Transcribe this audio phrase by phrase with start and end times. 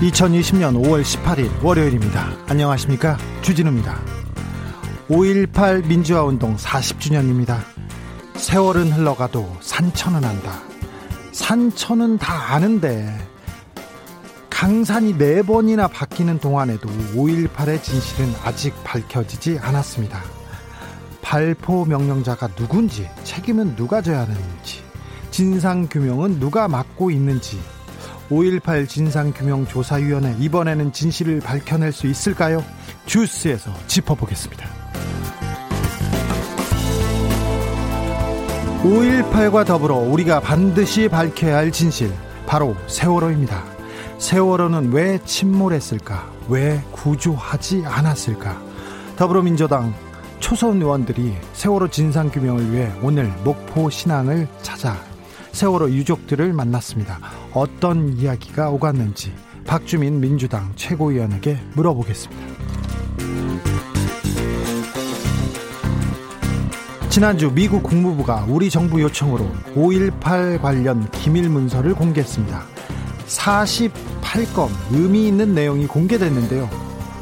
[0.00, 2.30] (2020년 5월 18일) 월요일입니다.
[2.46, 3.18] 안녕하십니까?
[3.42, 4.00] 주진우입니다.
[5.10, 7.58] (5.18) 민주화 운동 (40주년입니다)
[8.34, 10.62] 세월은 흘러가도 산천은 한다.
[11.32, 13.14] 산천은 다 아는데
[14.48, 20.22] 강산이 네 번이나 바뀌는 동안에도 5.18의 진실은 아직 밝혀지지 않았습니다.
[21.20, 24.82] 발포 명령자가 누군지, 책임은 누가 져야 하는지,
[25.30, 27.60] 진상 규명은 누가 맡고 있는지,
[28.30, 32.64] 5.18 진상규명조사위원회 이번에는 진실을 밝혀낼 수 있을까요?
[33.06, 34.66] 주스에서 짚어보겠습니다.
[38.82, 42.10] 5.18과 더불어 우리가 반드시 밝혀야 할 진실,
[42.46, 43.62] 바로 세월호입니다.
[44.18, 46.30] 세월호는 왜 침몰했을까?
[46.48, 48.62] 왜 구조하지 않았을까?
[49.16, 49.92] 더불어민주당
[50.38, 55.09] 초선 의원들이 세월호 진상규명을 위해 오늘 목포 신앙을 찾아
[55.52, 57.18] 세월호 유족들을 만났습니다.
[57.52, 59.32] 어떤 이야기가 오갔는지
[59.66, 62.42] 박주민 민주당 최고위원에게 물어보겠습니다.
[67.10, 69.44] 지난주 미국 국무부가 우리 정부 요청으로
[69.74, 72.62] 5.18 관련 기밀 문서를 공개했습니다.
[73.26, 76.70] 48건 의미 있는 내용이 공개됐는데요.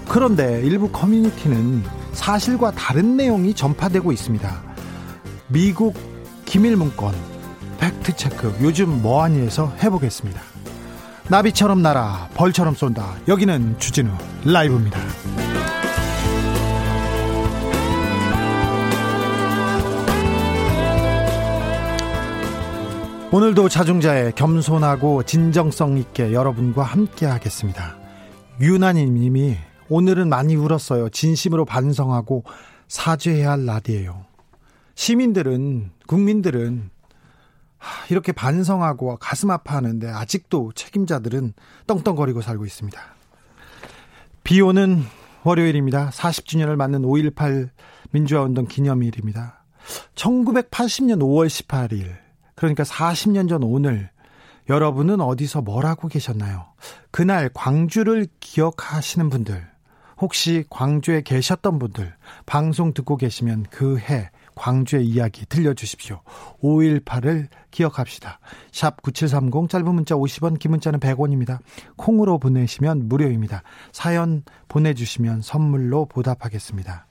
[0.07, 4.63] 그런데 일부 커뮤니티는 사실과 다른 내용이 전파되고 있습니다.
[5.49, 5.95] 미국
[6.45, 7.15] 기밀 문건
[7.79, 10.41] 팩트체크 요즘 뭐하니에서 해보겠습니다.
[11.31, 13.17] 나비처럼 날아 벌처럼 쏜다.
[13.29, 14.11] 여기는 주진우
[14.45, 14.99] 라이브입니다.
[23.31, 27.99] 오늘도 자중자의 겸손하고 진정성 있게 여러분과 함께 하겠습니다.
[28.59, 29.59] 유나님 님이
[29.91, 31.11] 오늘은 많이 울었어요.
[31.11, 32.45] 진심으로 반성하고
[32.89, 34.25] 사죄해야 할 날이에요.
[34.95, 36.91] 시민들은, 국민들은
[38.11, 41.55] 이렇게 반성하고 가슴 아파하는데 아직도 책임자들은
[41.87, 43.01] 떵떵거리고 살고 있습니다.
[44.45, 45.05] 비 오는
[45.45, 46.11] 월요일입니다.
[46.11, 47.71] 40주년을 맞는 5.18
[48.11, 49.65] 민주화운동 기념일입니다.
[50.15, 52.17] 1980년 5월 18일
[52.55, 54.11] 그러니까 40년 전 오늘
[54.69, 56.67] 여러분은 어디서 뭘 하고 계셨나요?
[57.11, 59.67] 그날 광주를 기억하시는 분들,
[60.19, 62.15] 혹시 광주에 계셨던 분들,
[62.45, 66.21] 방송 듣고 계시면 그 해 광주의 이야기 들려주십시오.
[66.63, 68.41] 5.18을 기억합시다.
[68.73, 71.61] 샵 9730 짧은 문자 50원, 긴 문자는 100원입니다.
[71.97, 73.63] 콩으로 보내시면 무료입니다.
[73.93, 77.07] 사연 보내주시면 선물로 보답하겠습니다.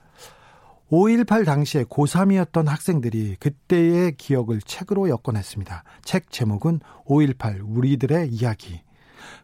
[0.90, 5.84] 5.18 당시에 고3이었던 학생들이 그때의 기억을 책으로 엮어냈습니다.
[6.02, 8.80] 책 제목은 5.18 우리들의 이야기.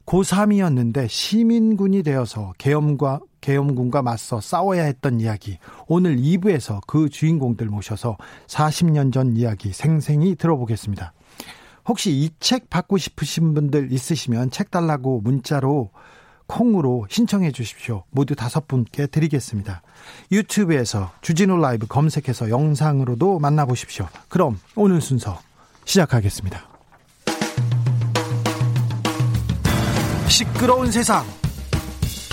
[0.06, 5.58] 고3이었는데 시민군이 되어서 계엄과, 계엄군과 맞서 싸워야 했던 이야기.
[5.86, 8.16] 오늘 2부에서 그 주인공들 모셔서
[8.46, 11.12] 40년 전 이야기 생생히 들어보겠습니다.
[11.86, 15.90] 혹시 이 책 받고 싶으신 분들 있으시면 책 달라고 문자로
[16.46, 18.04] 콩으로 신청해 주십시오.
[18.10, 19.82] 모두 다섯 분께 드리겠습니다.
[20.32, 24.08] 유튜브에서 주진우 라이브 검색해서 영상으로도 만나보십시오.
[24.30, 25.38] 그럼 오늘 순서
[25.84, 26.66] 시작하겠습니다.
[30.28, 31.24] 시끄러운 세상,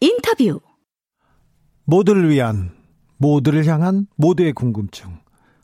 [0.00, 0.60] 인터뷰
[1.84, 2.72] 모두를 위한
[3.16, 5.18] 모두를 향한 모두의 궁금증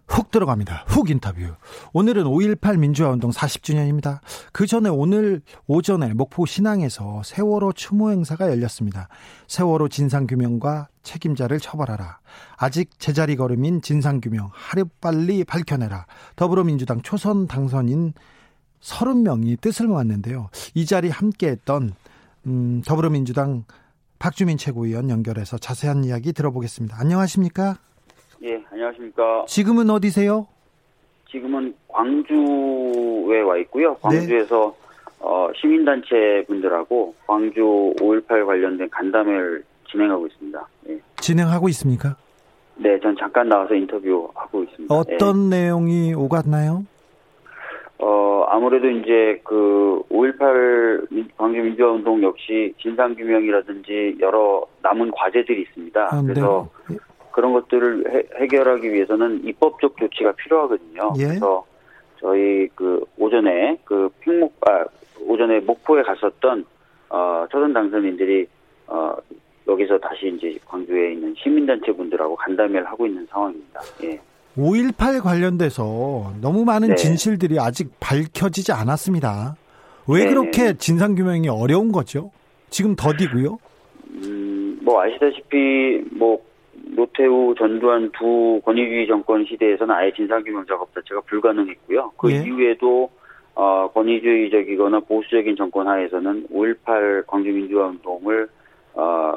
[0.07, 0.85] 훅 들어갑니다.
[0.89, 1.55] 훅 인터뷰.
[1.95, 4.21] 오늘은 5.18 민주화운동 40주년입니다.
[4.53, 9.09] 그 전에 오늘 오전에 목포 신항에서 세월호 추모 행사가 열렸습니다.
[9.49, 12.19] 세월호 진상규명과 책임자를 처벌하라.
[12.59, 16.05] 아직 제자리 걸음인 진상규명 하루빨리 밝혀내라.
[16.37, 18.13] 더불어민주당 초선 당선인
[18.83, 20.51] 30명이 뜻을 모았는데요.
[20.75, 21.95] 이 자리 함께했던
[22.47, 23.65] 음, 더불어민주당
[24.23, 26.97] 박주민 최고위원 연결해서 자세한 이야기 들어보겠습니다.
[26.97, 27.75] 안녕하십니까?
[28.45, 29.47] 예, 안녕하십니까.
[29.49, 30.47] 지금은 어디세요?
[31.29, 33.97] 지금은 광주에 와 있고요.
[33.97, 35.17] 광주에서 네.
[35.19, 37.61] 어, 시민단체 분들하고 광주
[37.99, 40.69] 5.18 관련된 간담회를 진행하고 있습니다.
[40.91, 41.01] 예.
[41.21, 42.15] 진행하고 있습니까?
[42.77, 44.95] 네, 전 잠깐 나와서 인터뷰하고 있습니다.
[44.95, 45.57] 어떤 예.
[45.57, 46.85] 내용이 오갔나요?
[48.05, 56.09] 어, 아무래도 이제 그 5.18 광주 민주화 운동 역시 진상규명이라든지 여러 남은 과제들이 있습니다.
[56.11, 56.27] 아, 네.
[56.27, 56.97] 그래서 네.
[57.31, 61.13] 그런 것들을 해, 결하기 위해서는 입법적 조치가 필요하거든요.
[61.19, 61.27] 예.
[61.27, 61.65] 그래서
[62.19, 64.85] 저희 그 오전에 그 팽목, 아,
[65.21, 66.65] 오전에 목포에 갔었던,
[67.09, 68.49] 어, 초선 당선인들이,
[68.89, 69.15] 어,
[69.69, 73.81] 여기서 다시 이제 광주에 있는 시민단체 분들하고 간담회를 하고 있는 상황입니다.
[74.03, 74.21] 예.
[74.57, 76.95] 5.18 관련돼서 너무 많은 네.
[76.95, 79.57] 진실들이 아직 밝혀지지 않았습니다.
[80.09, 80.31] 왜 네.
[80.31, 82.31] 그렇게 진상규명이 어려운 거죠?
[82.69, 83.59] 지금 더디고요?
[84.15, 86.43] 음, 뭐 아시다시피 뭐
[86.95, 92.13] 노태우, 전두환 두 권위주의 정권 시대에서는 아예 진상규명 작업 자체가 불가능했고요.
[92.17, 92.43] 그 예.
[92.43, 93.11] 이후에도
[93.55, 98.49] 어, 권위주의적이거나 보수적인 정권 하에서는 5.18 광주민주화 운동을
[98.95, 99.33] 어,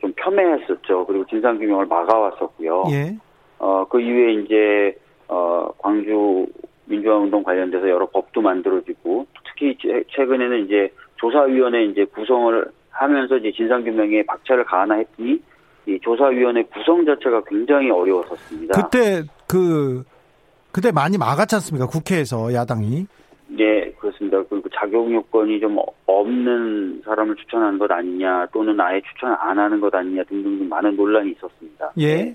[0.00, 1.06] 좀 폄훼했었죠.
[1.06, 2.84] 그리고 진상규명을 막아왔었고요.
[2.90, 3.16] 예.
[3.62, 4.98] 어, 그 이후에 이제,
[5.28, 6.44] 어, 광주
[6.86, 9.78] 민주화 운동 관련돼서 여러 법도 만들어지고, 특히
[10.10, 15.40] 최근에는 이제 조사위원회 이제 구성을 하면서 이제 진상규명에 박차를 가하나 했더니,
[15.86, 18.82] 이 조사위원회 구성 자체가 굉장히 어려웠었습니다.
[18.82, 20.02] 그때 그,
[20.72, 21.86] 그때 많이 막았지 않습니까?
[21.86, 23.06] 국회에서 야당이.
[23.46, 24.42] 네, 그렇습니다.
[24.50, 29.94] 그리고 자격 요건이 좀 없는 사람을 추천하는 것 아니냐, 또는 아예 추천 안 하는 것
[29.94, 31.92] 아니냐 등등 많은 논란이 있었습니다.
[32.00, 32.34] 예.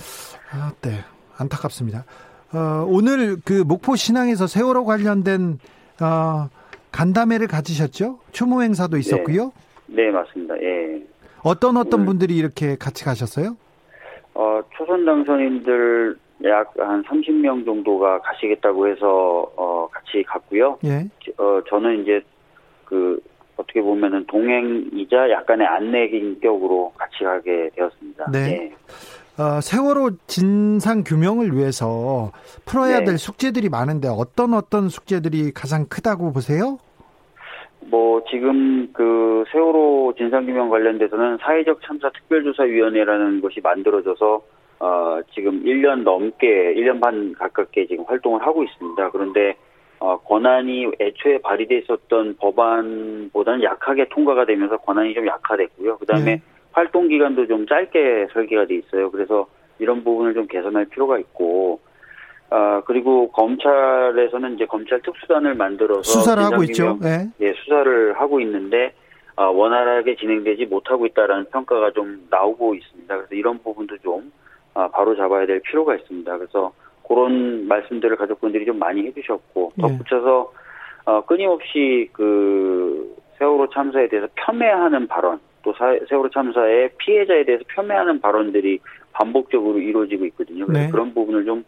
[0.00, 0.58] 네.
[0.58, 0.90] 아, 네.
[1.38, 2.04] 안타깝습니다.
[2.52, 5.58] 어, 오늘 그 목포 신앙에서 세월호 관련된
[6.00, 6.48] 어,
[6.92, 8.18] 간담회를 가지셨죠?
[8.32, 9.52] 추모 행사도 있었고요.
[9.86, 10.60] 네, 네 맞습니다.
[10.60, 11.02] 예.
[11.42, 13.56] 어떤 어떤 분들이 이렇게 같이 가셨어요?
[14.34, 20.78] 어, 초선 당선인들 약 한 30명 정도가 가시겠다고 해서 어, 같이 갔고요.
[20.84, 21.06] 예.
[21.36, 22.22] 어, 저는 이제
[22.84, 23.20] 그
[23.56, 28.30] 어떻게 보면은 동행이자 약간의 안내인 격으로 같이 가게 되었습니다.
[28.30, 28.38] 네.
[28.38, 28.72] 예.
[29.40, 32.30] 어, 세월호 진상 규명을 위해서
[32.66, 33.04] 풀어야 네.
[33.06, 36.76] 될 숙제들이 많은데 어떤 어떤 숙제들이 가장 크다고 보세요?
[37.80, 44.42] 뭐 지금 그 세월호 진상 규명 관련돼서는 사회적 참사 특별조사위원회라는 것이 만들어져서
[44.80, 49.10] 어 지금 1년 넘게 1년 반 가깝게 지금 활동을 하고 있습니다.
[49.10, 49.56] 그런데
[50.00, 55.96] 어 권한이 애초에 발의돼 있었던 법안보다는 약하게 통과가 되면서 권한이 좀 약화됐고요.
[55.96, 56.42] 그다음에 네.
[56.72, 59.10] 활동 기간도 좀 짧게 설계가 돼 있어요.
[59.10, 59.46] 그래서
[59.78, 61.80] 이런 부분을 좀 개선할 필요가 있고,
[62.50, 66.98] 아 그리고 검찰에서는 이제 검찰 특수단을 만들어서 수사를 하고 있죠.
[67.00, 67.28] 네.
[67.40, 68.92] 예, 수사를 하고 있는데
[69.36, 73.16] 아, 원활하게 진행되지 못하고 있다라는 평가가 좀 나오고 있습니다.
[73.16, 74.30] 그래서 이런 부분도 좀
[74.74, 76.36] 아, 바로 잡아야 될 필요가 있습니다.
[76.36, 76.72] 그래서
[77.08, 79.82] 그런 말씀들을 가족분들이 좀 많이 해주셨고 예.
[79.82, 80.52] 덧붙여서
[81.06, 85.74] 어, 끊임없이 그 세월호 참사에 대해서 폄훼하는 발언 또
[86.08, 88.78] 세월호 참사의 피해자에 대해서 폄훼하는 발언들이
[89.12, 90.66] 반복적으로 이루어지고 있거든요.
[90.66, 90.90] 그래서 네.
[90.90, 91.64] 그런 부분을 좀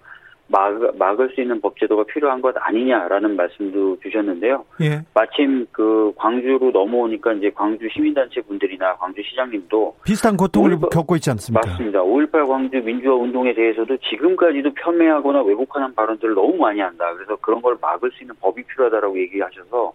[0.52, 4.64] 막, 막을 수 있는 법제도가 필요한 것 아니냐라는 말씀도 주셨는데요.
[4.82, 5.00] 예.
[5.14, 11.30] 마침 그 광주로 넘어오니까 이제 광주 시민단체 분들이나 광주 시장님도 비슷한 고통을 5.18, 겪고 있지
[11.30, 11.66] 않습니까?
[11.66, 12.00] 맞습니다.
[12.02, 17.12] 5.18 광주 민주화 운동에 대해서도 지금까지도 폄훼하거나 왜곡하는 발언들을 너무 많이 한다.
[17.14, 19.92] 그래서 그런 걸 막을 수 있는 법이 필요하다라고 얘기하셔서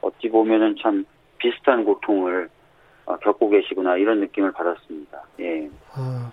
[0.00, 1.04] 어찌 보면은 참
[1.38, 2.53] 비슷한 고통을 어,
[3.22, 5.22] 겪고 계시구나 이런 느낌을 받았습니다.
[5.40, 5.68] 예.
[5.92, 6.30] 아,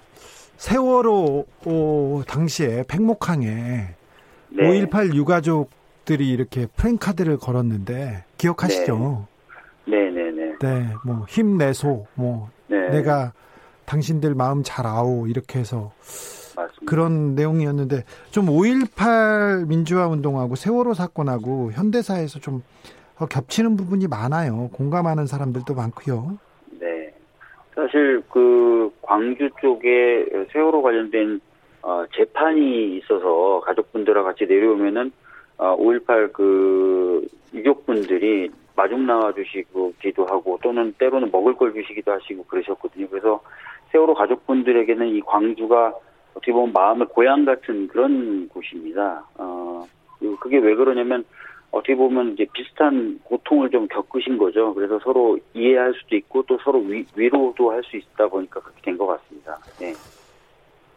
[0.57, 4.63] 세월호 오, 당시에 팽목항에 네.
[4.63, 9.27] 5.18 유가족들이 이렇게 프랭카드를 걸었는데 기억하시죠?
[9.85, 10.55] 네, 네, 네.
[10.61, 12.89] 네, 뭐 힘내소, 뭐 네.
[12.89, 13.33] 내가
[13.85, 15.91] 당신들 마음 잘 아오 이렇게 해서
[16.55, 16.85] 맞습니다.
[16.85, 22.63] 그런 내용이었는데 좀 5.18 민주화 운동하고 세월호 사건하고 현대사에서 좀
[23.29, 24.69] 겹치는 부분이 많아요.
[24.69, 26.37] 공감하는 사람들도 많고요.
[27.75, 31.39] 사실 그 광주 쪽에 세월호 관련된
[31.83, 35.11] 어, 재판이 있어서 가족분들과 같이 내려오면은
[35.57, 43.07] 어, 5.18그 유족분들이 마중 나와 주시고 기도 하고 또는 때로는 먹을 걸 주시기도 하시고 그러셨거든요.
[43.09, 43.41] 그래서
[43.91, 45.93] 세월호 가족분들에게는 이 광주가
[46.31, 49.25] 어떻게 보면 마음의 고향 같은 그런 곳입니다.
[49.35, 49.85] 어,
[50.39, 51.25] 그게 왜 그러냐면
[51.71, 54.73] 어떻게 보면 이제 비슷한 고통을 좀 겪으신 거죠.
[54.73, 58.97] 그래서 서로 이해할 수도 있고 또 서로 위, 위로도 할 수 있다 보니까 그렇게 된
[58.97, 59.57] 것 같습니다.
[59.79, 59.93] 네.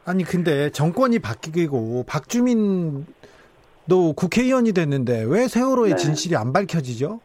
[0.05, 3.05] 아니 근데 정권이 바뀌고 박주민도
[4.17, 5.97] 국회의원이 됐는데 왜 세월호의 네.
[5.97, 7.21] 진실이 안 밝혀지죠?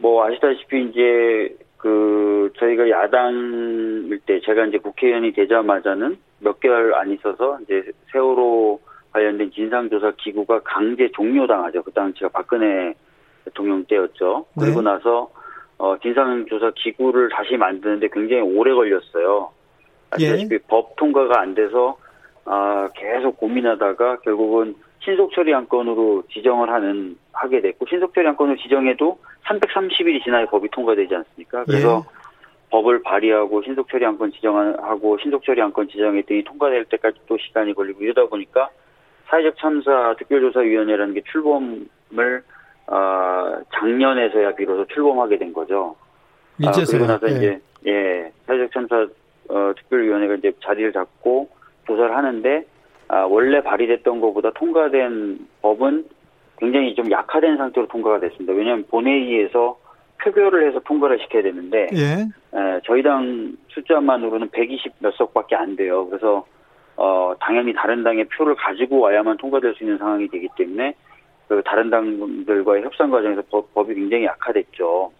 [0.00, 7.58] 뭐 아시다시피 이제 그 저희가 야당일 때 제가 이제 국회의원이 되자마자는 몇 개월 안 있어서
[7.62, 8.80] 이제 세월호
[9.12, 11.82] 관련된 진상조사 기구가 강제 종료당하죠.
[11.82, 12.94] 그 당시가 박근혜
[13.44, 14.46] 대통령 때였죠.
[14.56, 14.64] 네.
[14.64, 15.30] 그리고 나서
[15.78, 19.50] 어, 진상조사 기구를 다시 만드는데 굉장히 오래 걸렸어요.
[20.10, 20.58] 아시다시피 예.
[20.68, 21.96] 법 통과가 안 돼서
[22.44, 29.18] 아, 계속 고민하다가 결국은 신속 처리 안건으로 지정을 하는 하게 됐고 신속 처리 안건으로 지정해도
[29.44, 31.64] 330일이 지나야 법이 통과되지 않습니까?
[31.64, 32.18] 그래서 예.
[32.70, 38.02] 법을 발의하고 신속 처리 안건 지정하고 신속 처리 안건 지정했더니 통과될 때까지 또 시간이 걸리고
[38.02, 38.68] 이러다 보니까
[39.28, 42.42] 사회적 참사 특별조사위원회라는 게 출범을
[42.86, 45.96] 어, 작년에서야 비로소 출범하게 된 거죠.
[46.64, 47.36] 아, 그리고 나서 예.
[47.36, 49.06] 이제 예 사회적 참사
[49.48, 51.48] 어, 특별위원회가 이제 자리를 잡고
[51.86, 52.64] 조사를 하는데
[53.08, 56.04] 아, 원래 발의됐던 것보다 통과된 법은
[56.58, 58.52] 굉장히 좀 약화된 상태로 통과가 됐습니다.
[58.52, 59.78] 왜냐하면 본회의에서
[60.24, 62.58] 표결을 해서 통과를 시켜야 되는데 예.
[62.58, 66.06] 에, 저희 당 숫자만으로는 120 몇 석밖에 안 돼요.
[66.08, 66.44] 그래서
[67.00, 70.94] 어, 당연히 다른 당의 표를 가지고 와야만 통과될 수 있는 상황이 되기 때문에
[71.46, 75.12] 그 다른 당들과의 협상 과정에서 법, 법이 굉장히 약화됐죠.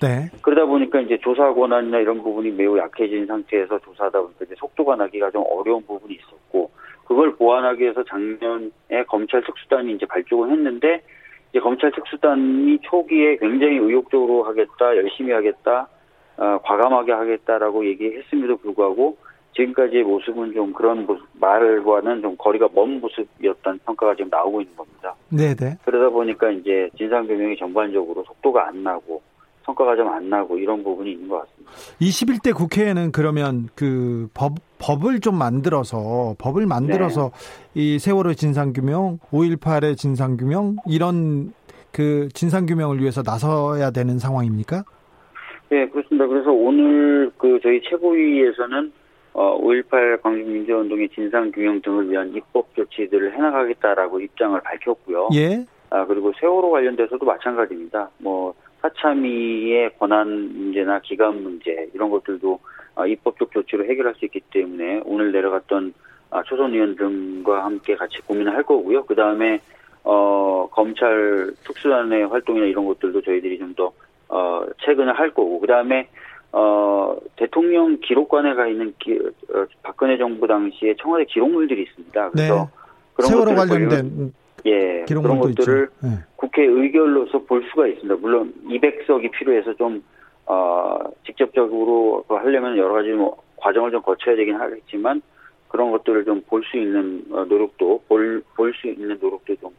[0.00, 0.30] 네.
[0.42, 5.32] 그러다 보니까 이제 조사 권한이나 이런 부분이 매우 약해진 상태에서 조사하다 보니까 이제 속도가 나기가
[5.32, 6.70] 좀 어려운 부분이 있었고
[7.04, 11.02] 그걸 보완하기 위해서 작년에 검찰 특수단이 이제 발족을 했는데
[11.50, 15.88] 이제 검찰 특수단이 초기에 굉장히 의욕적으로 하겠다, 열심히 하겠다,
[16.36, 19.16] 어, 과감하게 하겠다라고 얘기했음에도 불구하고
[19.56, 25.14] 지금까지의 모습은 좀 그런 모습, 말과는 좀 거리가 먼 모습이었다는 평가가 지금 나오고 있는 겁니다.
[25.30, 25.78] 네네.
[25.84, 29.22] 그러다 보니까 이제 진상규명이 전반적으로 속도가 안 나고
[29.64, 31.72] 성과가 좀 안 나고 이런 부분이 있는 것 같습니다.
[32.00, 37.30] 21대 국회에는 그러면 그 법, 법을 좀 만들어서, 법을 만들어서
[37.74, 37.80] 네.
[37.80, 41.52] 이 세월호 진상규명, 5.18의 진상규명, 이런
[41.92, 44.84] 그 진상규명을 위해서 나서야 되는 상황입니까?
[45.70, 46.26] 네, 그렇습니다.
[46.26, 48.92] 그래서 오늘 그 저희 최고위에서는
[49.34, 55.30] 어, 5.18 광주민주운동의 진상규명 등을 위한 입법 조치들을 해나가겠다라고 입장을 밝혔고요.
[55.34, 55.64] 예.
[55.90, 58.10] 아, 그리고 세월호 관련돼서도 마찬가지입니다.
[58.18, 62.60] 뭐, 사참위의 권한 문제나 기간 문제 이런 것들도
[62.94, 65.94] 아, 입법적 조치로 해결할 수 있기 때문에 오늘 내려갔던
[66.30, 69.04] 아, 초선 의원 등과 함께 같이 고민을 할 거고요.
[69.04, 69.60] 그 다음에
[70.04, 73.92] 어, 검찰 특수단의 활동이나 이런 것들도 저희들이 좀 더
[74.28, 76.08] 어, 최근에 할 거고 그 다음에
[76.56, 79.18] 어, 대통령 기록관에 가 있는 기,
[79.52, 82.30] 어, 박근혜 정부 당시에 청와대 기록물들이 있습니다.
[82.30, 82.70] 그래서 네.
[83.14, 84.32] 그런 세월호 관련된
[84.66, 86.08] 예, 그런 것들을 네.
[86.36, 88.14] 국회 의결로서 볼 수가 있습니다.
[88.20, 90.04] 물론 200석이 필요해서 좀
[90.46, 95.22] 어, 직접적으로 하려면 여러 가지 뭐 과정을 좀 거쳐야 되긴 하겠지만
[95.68, 99.70] 그런 것들을 좀 볼 수 있는 어, 노력도 볼 볼 수 있는 노력도 좀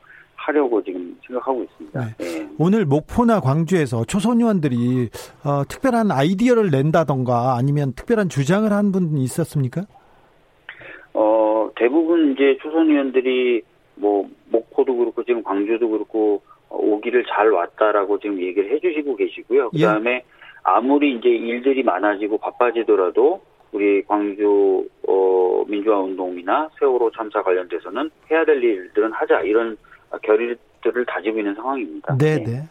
[0.46, 2.00] 하려고 지금 생각하고 있습니다.
[2.00, 2.16] 네.
[2.18, 2.50] 네.
[2.60, 5.10] 오늘 목포나 광주에서 초선 의원들이
[5.44, 9.82] 어, 특별한 아이디어를 낸다던가 아니면 특별한 주장을 한분 있었습니까?
[11.14, 13.64] 어 대부분 이제 초선 의원들이
[13.96, 19.72] 뭐 목포도 그렇고 지금 광주도 그렇고 오기를 잘 왔다라고 지금 얘기를 해주시고 계시고요.
[19.72, 20.24] 그 다음에 예.
[20.64, 28.64] 아무리 이제 일들이 많아지고 바빠지더라도 우리 광주 어, 민주화 운동이나 세월호 참사 관련돼서는 해야 될
[28.64, 29.78] 일들은 하자 이런
[30.24, 32.18] 결의들을 다지고 있는 상황입니다.
[32.18, 32.44] 네네.
[32.44, 32.64] 네.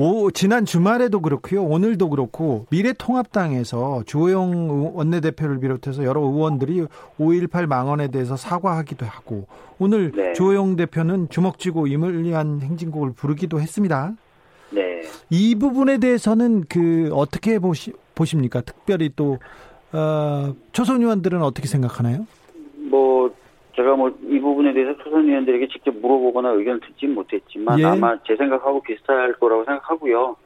[0.00, 1.64] 오, 지난 주말에도 그렇고요.
[1.64, 6.86] 오늘도 그렇고 미래통합당에서 주호영 원내대표를 비롯해서 여러 의원들이
[7.18, 9.46] 5.18 망언에 대해서 사과하기도 하고
[9.80, 10.32] 오늘 네.
[10.34, 14.12] 주호영 대표는 주먹 쥐고 임을 위한 행진곡을 부르기도 했습니다.
[14.70, 15.02] 네.
[15.30, 18.60] 이 부분에 대해서는 그 어떻게 보시, 보십니까?
[18.60, 19.38] 특별히 또
[19.92, 22.24] 어, 초선 의원들은 어떻게 생각하나요?
[22.88, 23.34] 뭐
[23.78, 27.84] 제가 뭐 이 부분에 대해서 초선 의원들에게 직접 물어보거나 의견을 듣지는 못했지만 예.
[27.84, 30.36] 아마 제 생각하고 비슷할 거라고 생각하고요.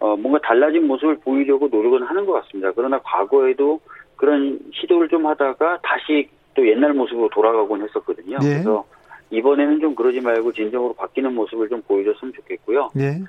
[0.00, 2.72] 어, 뭔가 달라진 모습을 보이려고 노력은 하는 것 같습니다.
[2.74, 3.80] 그러나 과거에도
[4.16, 8.38] 그런 시도를 좀 하다가 다시 또 옛날 모습으로 돌아가곤 했었거든요.
[8.42, 8.48] 예.
[8.48, 8.84] 그래서
[9.30, 12.90] 이번에는 좀 그러지 말고 진정으로 바뀌는 모습을 좀 보여줬으면 좋겠고요.
[12.98, 13.20] 예.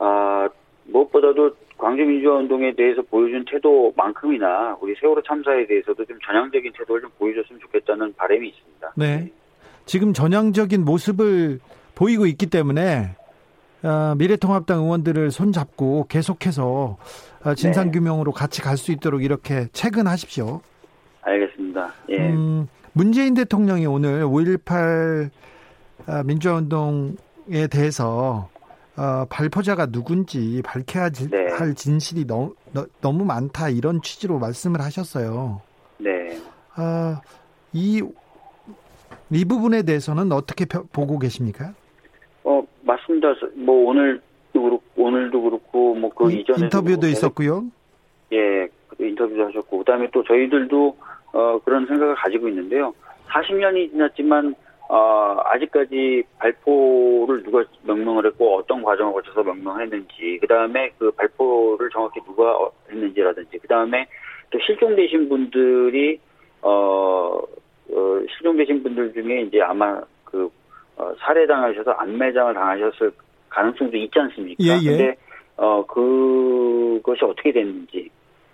[0.00, 0.48] 아,
[0.88, 8.14] 무엇보다도 광주민주화운동에 대해서 보여준 태도만큼이나 우리 세월호 참사에 대해서도 좀 전향적인 태도를 좀 보여줬으면 좋겠다는
[8.16, 8.92] 바람이 있습니다.
[8.96, 9.30] 네.
[9.86, 11.60] 지금 전향적인 모습을
[11.94, 13.14] 보이고 있기 때문에
[13.84, 16.96] 어, 미래통합당 의원들을 손잡고 계속해서
[17.44, 18.38] 어, 진상규명으로 네.
[18.38, 20.60] 같이 갈 수 있도록 이렇게 체근하십시오.
[21.22, 21.92] 알겠습니다.
[22.10, 22.16] 예.
[22.30, 25.30] 음, 문재인 대통령이 오늘 5.18
[26.08, 28.48] 어, 민주화운동에 대해서
[28.98, 31.52] 어, 발포자가 누군지 밝혀야 네.
[31.52, 35.62] 할 진실이 너, 너, 무 많다 이런 취지로 말씀을 하셨어요.
[35.98, 36.36] 네.
[36.76, 37.20] 어,
[37.72, 38.02] 이,
[39.30, 41.74] 이 부분에 대해서는 어떻게 보고 계십니까?
[42.42, 43.28] 어, 맞습니다.
[43.54, 44.20] 뭐 오늘도
[44.52, 46.64] 그렇고, 오늘도 그렇고, 뭐 그 이전에.
[46.64, 47.66] 인터뷰도 뭐 있었고요.
[48.32, 50.96] 예, 인터뷰도 하셨고, 그 다음에 또 저희들도,
[51.32, 52.92] 어, 그런 생각을 가지고 있는데요.
[53.28, 54.56] 40년이 지났지만,
[54.88, 62.20] 어, 아직까지 발포를 누가 명명을 했고 어떤 과정을 거쳐서 명명했는지, 그 다음에 그 발포를 정확히
[62.24, 62.56] 누가
[62.90, 64.06] 했는지라든지, 그 다음에
[64.50, 66.18] 또 실종되신 분들이
[66.62, 67.38] 어,
[67.90, 70.50] 어, 실종되신 분들 중에 이제 아마 그
[70.96, 73.12] 어, 살해당하셔서 안매장을 당하셨을
[73.48, 74.56] 가능성도 있지 않습니까?
[74.64, 74.90] 예, 예.
[74.90, 75.16] 근데
[75.56, 78.08] 어 그것이 어떻게 됐는지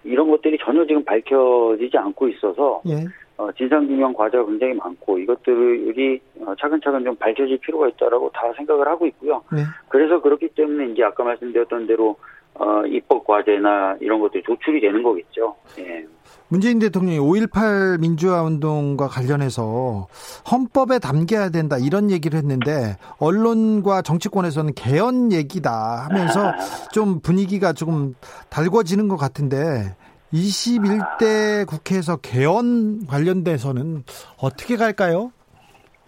[0.04, 3.04] 이런 것들이 전혀 지금 밝혀지지 않고 있어서 예.
[3.36, 9.06] 어, 진상규명 과제가 굉장히 많고 이것들이 어, 차근차근 좀 밝혀질 필요가 있다라고 다 생각을 하고
[9.06, 9.42] 있고요.
[9.52, 9.62] 네.
[9.88, 12.16] 그래서 그렇기 때문에 이제 아까 말씀드렸던 대로
[12.54, 15.56] 어, 입법 과제나 이런 것들이 조출이 되는 거겠죠.
[15.80, 16.06] 예.
[16.48, 20.06] 문재인 대통령이 5.18 민주화 운동과 관련해서
[20.50, 26.52] 헌법에 담겨야 된다 이런 얘기를 했는데 언론과 정치권에서는 개헌 얘기다 하면서
[26.92, 28.14] 좀 분위기가 조금
[28.50, 29.96] 달궈지는 것 같은데
[30.34, 34.02] 21대 국회에서 개헌 관련돼서는
[34.42, 35.32] 어떻게 갈까요?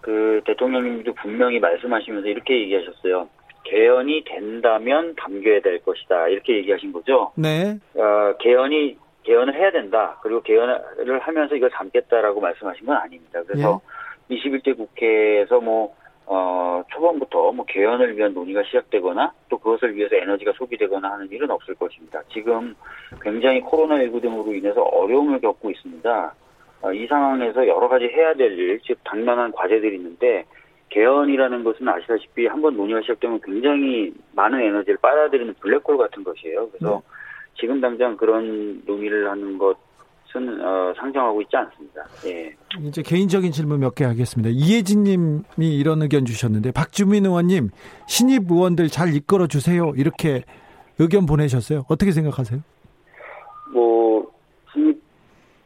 [0.00, 3.28] 그 대통령님도 분명히 말씀하시면서 이렇게 얘기하셨어요.
[3.64, 6.28] 개헌이 된다면 담겨야 될 것이다.
[6.28, 7.33] 이렇게 얘기하신 거죠.
[7.37, 7.78] 네.
[7.95, 10.18] 어, 개헌이 개헌을 해야 된다.
[10.23, 13.40] 그리고 개헌을 하면서 이걸 담겠다라고 말씀하신 건 아닙니다.
[13.47, 13.80] 그래서
[14.30, 15.95] 21대 국회에서 뭐
[16.26, 21.75] 어, 초반부터 뭐 개헌을 위한 논의가 시작되거나 또 그것을 위해서 에너지가 소비되거나 하는 일은 없을
[21.76, 22.21] 것입니다.
[22.33, 22.75] 지금
[23.23, 26.35] 굉장히 코로나19 등으로 인해서 어려움을 겪고 있습니다.
[26.83, 30.45] 어, 이 상황에서 여러 가지 해야 될 일, 즉 당면한 과제들이 있는데
[30.90, 36.68] 개헌이라는 것은 아시다시피 한번 논의가 시작되면 굉장히 많은 에너지를 빨아들이는 블랙홀 같은 것이에요.
[36.71, 37.16] 그래서 네.
[37.61, 39.76] 지금 당장 그런 논의를 하는 것
[40.35, 42.02] 은 어, 상정하고 있지 않습니다.
[42.26, 42.54] 예.
[42.80, 44.50] 이제 개인적인 질문 몇 개 하겠습니다.
[44.52, 47.71] 이혜진 님이 이런 의견 주셨는데 박주민 의원님
[48.06, 49.92] 신입 의원들 잘 이끌어 주세요.
[49.97, 50.42] 이렇게
[50.99, 51.85] 의견 보내셨어요.
[51.88, 52.61] 어떻게 생각하세요?
[53.73, 54.30] 뭐
[54.73, 55.00] 신입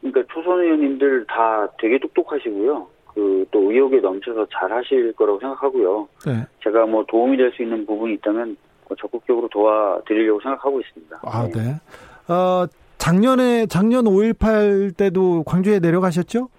[0.01, 2.87] 그러니까 초선 의원님들 다 되게 똑똑하시고요.
[3.13, 6.07] 그 또 의욕에 넘쳐서 잘 하실 거라고 생각하고요.
[6.25, 6.45] 네.
[6.63, 8.55] 제가 뭐 도움이 될 수 있는 부분이 있다면
[8.87, 11.19] 뭐 적극적으로 도와드리려고 생각하고 있습니다.
[11.23, 12.33] 아, 네.
[12.33, 12.65] 어,
[13.01, 16.49] 작년에 작년 5.18 때도 광주에 내려가셨죠?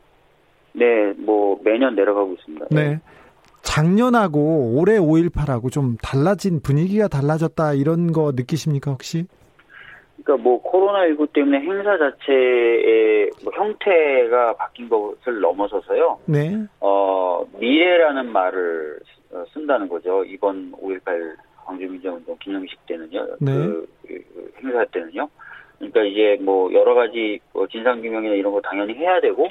[0.72, 2.66] 네, 뭐 매년 내려가고 있습니다.
[2.72, 2.98] 네.
[3.62, 9.24] 작년하고 올해 5.18하고 좀 달라진 분위기가 달라졌다 이런 거 느끼십니까 혹시?
[10.24, 16.18] 그러니까 뭐 코로나19 때문에 행사 자체의 뭐 형태가 바뀐 것을 넘어서서요.
[16.26, 16.59] 네.
[16.81, 18.98] 어, 미래라는 말을
[19.31, 20.24] 어, 쓴다는 거죠.
[20.24, 23.26] 이번 5.18 광주민주운동 기념식 때는요.
[23.38, 23.52] 네.
[23.52, 25.28] 그, 그 행사 때는요.
[25.83, 29.49] 그러니까 이제 뭐 여러 가지 뭐 진상규명이나 이런 거 당연히 해야 되고,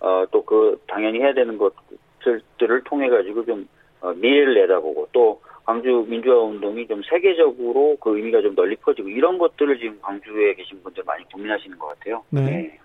[0.00, 3.68] 어, 또 그 당연히 해야 되는 것들을 통해 가지고 좀
[4.00, 9.38] 어, 미래를 내다보고 또 광주 민주화 운동이 좀 세계적으로 그 의미가 좀 널리 퍼지고 이런
[9.38, 12.22] 것들을 지금 광주에 계신 분들 많이 고민하시는 것 같아요.
[12.30, 12.78] 네.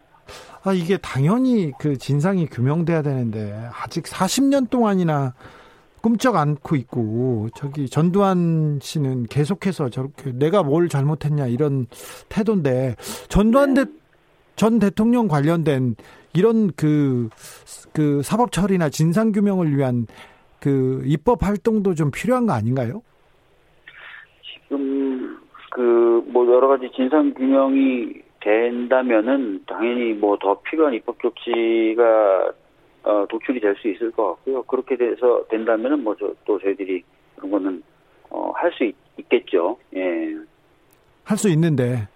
[0.64, 5.34] 아, 이게 당연히 그 진상이 규명돼야 되는데 아직 40년 동안이나
[6.02, 11.88] 꿈쩍 않고 있고 저기 전두환 씨는 계속해서 저렇게 내가 뭘 잘못했냐 이런
[12.30, 12.96] 태도인데
[13.28, 13.86] 전두환 대,
[14.56, 15.96] 전 대통령 관련된
[16.34, 17.30] 이런 그,
[17.94, 20.08] 그 사법 처리나 진상 규명을 위한
[20.60, 23.02] 그 입법 활동도 좀 필요한 거 아닌가요?
[24.44, 25.38] 지금
[25.72, 32.52] 그 뭐 여러 가지 진상 규명이 된다면은 당연히 뭐 더 필요한 입법 조치가
[33.10, 34.62] 어, 도출이 될 수 있을 것 같고요.
[34.64, 37.04] 그렇게 돼서 된다면은 뭐또 저희들이
[37.36, 37.84] 그런 거는
[38.30, 39.78] 어, 할 수 있겠죠.
[39.96, 40.36] 예.
[41.24, 42.08] 할 수 있는데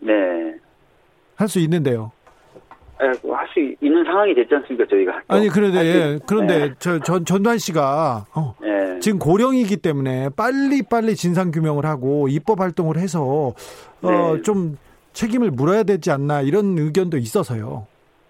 [0.00, 0.12] 네.
[1.36, 2.12] 할 수 있는데요.
[2.98, 5.20] 할수 있는 상황이 됐지 않습니까 저희가?
[5.28, 6.74] 아니 그런데 예, 그런데 네.
[6.78, 8.98] 저전 전두환 씨가 어, 네.
[9.00, 13.52] 지금 고령이기 때문에 빨리 빨리 진상 규명을 하고 입법 활동을 해서
[14.02, 14.42] 어, 네.
[14.42, 14.78] 좀
[15.12, 17.86] 책임을 물어야 되지 않나 이런 의견도 있어서요.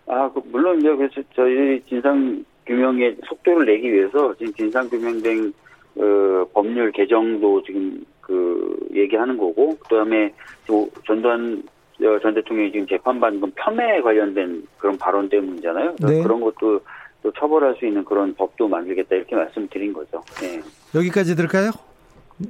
[0.09, 0.97] 아, 그 물론요.
[0.97, 5.53] 그래서 저희 진상 규명의 속도를 내기 위해서 지금 진상 규명된
[5.97, 10.33] 어, 법률 개정도 지금 그 얘기하는 거고 그다음에
[10.67, 11.63] 또 전두환
[12.03, 15.97] 어, 전 대통령이 지금 재판받는 건 폄훼에 관련된 그런 발언 때문이잖아요.
[16.01, 16.23] 네.
[16.23, 16.81] 그런 것도
[17.23, 20.23] 또 처벌할 수 있는 그런 법도 만들겠다 이렇게 말씀드린 거죠.
[20.41, 20.61] 네.
[20.95, 21.71] 여기까지 들을까요?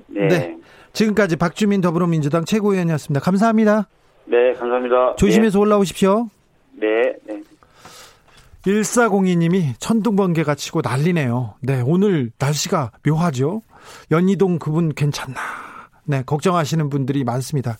[0.08, 0.26] 네.
[0.26, 0.28] 네.
[0.28, 0.58] 네.
[0.92, 3.20] 지금까지 박주민 더불어민주당 최고위원이었습니다.
[3.20, 3.88] 감사합니다.
[4.24, 5.16] 네, 감사합니다.
[5.16, 6.26] 조심해서 올라오십시오.
[6.76, 7.14] 네.
[7.26, 7.42] 네.
[8.62, 11.54] 1402님이 천둥번개가 치고 난리네요.
[11.60, 13.62] 네, 오늘 날씨가 묘하죠.
[14.10, 15.40] 연희동 그분 괜찮나.
[16.08, 17.78] 네, 걱정하시는 분들이 많습니다.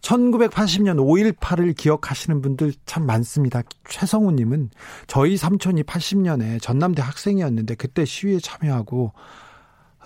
[0.00, 3.62] 1980년 5.18을 기억하시는 분들 참 많습니다.
[3.88, 4.70] 최성우님은
[5.06, 9.12] 저희 삼촌이 80년에 전남대 학생이었는데 그때 시위에 참여하고,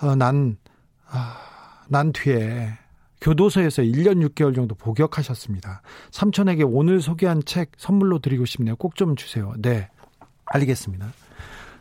[0.01, 0.57] 어, 난,
[1.09, 1.37] 아,
[1.89, 2.77] 난 뒤에
[3.23, 5.81] 교도소에서 1년 6개월 정도 복역하셨습니다.
[6.11, 8.75] 삼촌에게 오늘 소개한 책 선물로 드리고 싶네요.
[8.75, 9.53] 꼭 좀 주세요.
[9.57, 9.87] 네.
[10.45, 11.07] 알겠습니다.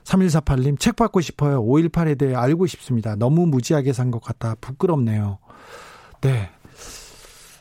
[0.05, 1.63] 3148님, 책 받고 싶어요.
[1.65, 3.17] 5.18에 대해 알고 싶습니다.
[3.17, 5.39] 너무 무지하게 산 것 같아 부끄럽네요.
[6.21, 6.49] 네.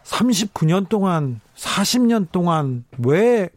[0.04, 3.50] 39년 동안, 40년 동안 왜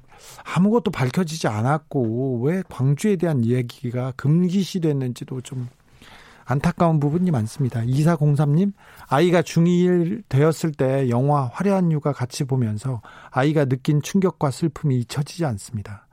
[0.57, 5.69] 아무것도 밝혀지지 않았고, 왜 광주에 대한 이야기가 금기시 됐는지도 좀
[6.45, 7.81] 안타까운 부분이 많습니다.
[7.83, 8.73] 2403님,
[9.09, 16.07] 아이가 중2 되었을 때 영화 화려한 휴가 같이 보면서 아이가 느낀 충격과 슬픔이 잊혀지지 않습니다.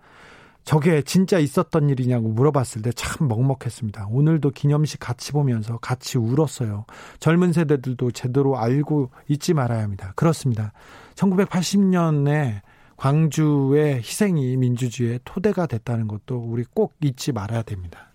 [0.64, 4.08] 저게 진짜 있었던 일이냐고 물어봤을 때 참 먹먹했습니다.
[4.12, 6.86] 오늘도 기념식 같이 보면서 같이 울었어요.
[7.20, 10.14] 젊은 세대들도 제대로 알고 있지 말아야 합니다.
[10.16, 10.72] 그렇습니다.
[11.16, 12.62] 1980년에
[12.96, 18.12] 광주의 희생이 민주주의의 토대가 됐다는 것도 우리 꼭 잊지 말아야 됩니다.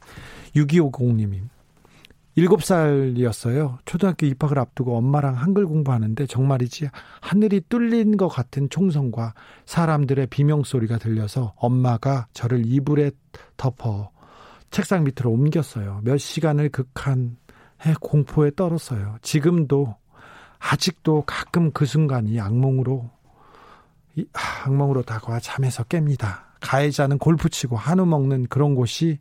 [0.54, 1.42] 6250님이
[2.36, 3.78] 7살이었어요.
[3.86, 6.88] 초등학교 입학을 앞두고 엄마랑 한글 공부하는데 정말이지
[7.20, 13.10] 하늘이 뚫린 것 같은 총성과 사람들의 비명소리가 들려서 엄마가 저를 이불에
[13.56, 14.10] 덮어
[14.70, 16.00] 책상 밑으로 옮겼어요.
[16.04, 17.36] 몇 시간을 극한의
[18.00, 19.16] 공포에 떨었어요.
[19.22, 19.96] 지금도
[20.58, 23.10] 아직도 가끔 그 순간이 악몽으로
[24.64, 26.44] 악몽으로 다가와 잠에서 깹니다.
[26.60, 29.18] 가해자는 골프 치고 한우 먹는 그런 곳이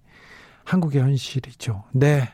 [0.63, 1.83] 한국의 현실이죠.
[1.93, 2.33] 네.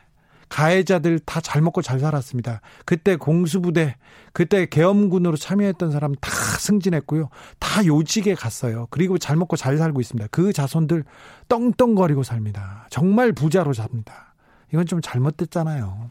[0.52, 2.60] 가해자들 다 잘 먹고 잘 살았습니다.
[2.84, 3.96] 그때 공수부대,
[4.34, 7.30] 그때 계엄군으로 참여했던 사람 다 승진했고요.
[7.58, 8.86] 다 요직에 갔어요.
[8.90, 10.28] 그리고 잘 먹고 잘 살고 있습니다.
[10.30, 11.04] 그 자손들
[11.48, 12.86] 떵떵거리고 삽니다.
[12.90, 14.34] 정말 부자로 삽니다.
[14.72, 16.10] 이건 좀 잘못됐잖아요.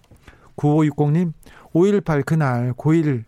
[0.58, 1.34] 9560님,
[1.74, 3.24] 5.18 그날 고1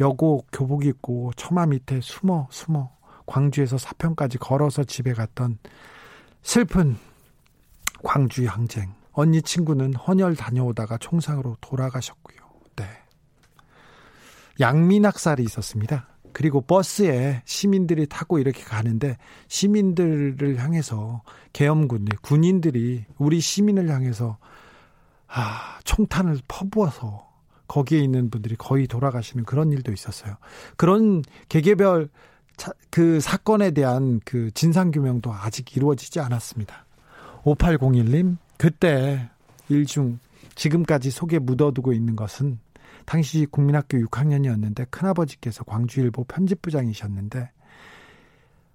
[0.00, 2.90] 여고 교복 입고 처마 밑에 숨어 숨어
[3.26, 5.58] 광주에서 사평까지 걸어서 집에 갔던
[6.42, 6.96] 슬픈
[8.02, 8.94] 광주 항쟁.
[9.12, 12.38] 언니 친구는 헌혈 다녀오다가 총상으로 돌아가셨고요.
[12.76, 12.84] 네.
[14.60, 16.08] 양민학살이 있었습니다.
[16.32, 19.16] 그리고 버스에 시민들이 타고 이렇게 가는데
[19.48, 24.38] 시민들을 향해서 계엄군 군인들이 우리 시민을 향해서
[25.26, 27.28] 아, 총탄을 퍼부어서
[27.66, 30.36] 거기에 있는 분들이 거의 돌아가시는 그런 일도 있었어요.
[30.76, 32.08] 그런 개개별
[32.90, 36.86] 그 사건에 대한 그 진상 규명도 아직 이루어지지 않았습니다.
[37.44, 39.30] 5801님 그때
[39.68, 40.18] 일중
[40.54, 42.58] 지금까지 속에 묻어두고 있는 것은
[43.06, 47.50] 당시 국민학교 6학년이었는데 큰아버지께서 광주일보 편집부장이셨는데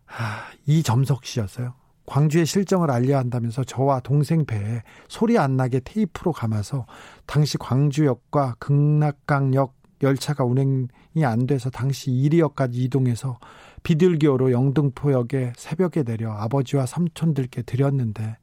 [0.08, 1.74] 아, 이점석 씨였어요.
[2.06, 6.86] 광주의 실정을 알려야 한다면서 저와 동생 배에 소리 안 나게 테이프로 감아서
[7.26, 13.40] 당시 광주역과 극락강역 열차가 운행이 안 돼서 당시 이리역까지 이동해서
[13.84, 18.38] 비둘기호로 영등포역에 새벽에 내려 아버지와 삼촌들께 드렸는데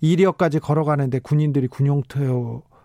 [0.00, 2.02] 이리역까지 걸어가는데 군인들이 군용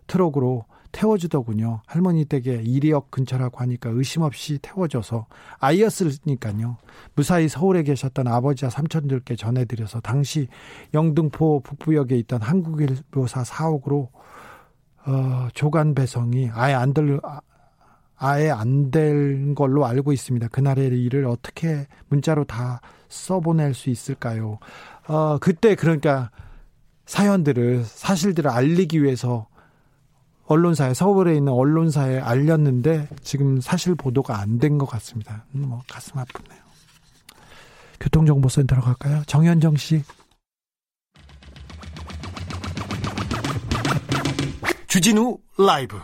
[0.08, 1.82] 트럭으로 태워주더군요.
[1.86, 5.26] 할머니 댁에 이리역 근처라고 하니까 의심 없이 태워줘서
[5.60, 6.78] 아이였으니까요.
[7.16, 10.48] 무사히 서울에 계셨던 아버지와 삼촌들께 전해드려서 당시
[10.94, 14.10] 영등포 북부역에 있던 한국일보사 사옥으로
[15.06, 17.20] 어, 조간 배송이 아예 안 될,
[18.16, 20.48] 아예 안될 걸로 알고 있습니다.
[20.48, 24.60] 그날의 일을 어떻게 문자로 다 써보낼 수 있을까요?
[25.08, 26.32] 어, 그때 그러니까
[27.06, 29.48] 사연들을 사실들을 알리기 위해서
[30.48, 35.46] 언론사에 서울에 있는 언론사에 알렸는데 지금 사실 보도가 안 된 것 같습니다.
[35.56, 36.62] 음, 뭐 가슴 아프네요.
[38.00, 39.24] 교통정보센터로 갈까요?
[39.26, 40.04] 정현정 씨.
[44.88, 45.98] 주진우 라이브.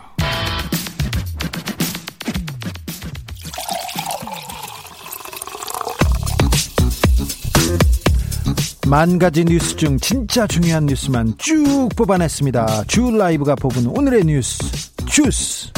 [8.88, 12.84] 만 가지 뉴스 중 진짜 중요한 뉴스만 쭉 뽑아냈습니다.
[12.88, 14.58] 주 라이브가 뽑은 오늘의 뉴스
[15.06, 15.70] 주스.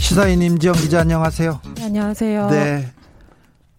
[0.00, 1.60] 시사인 임지영 기자 안녕하세요.
[1.76, 2.50] 네, 안녕하세요.
[2.50, 2.88] 네.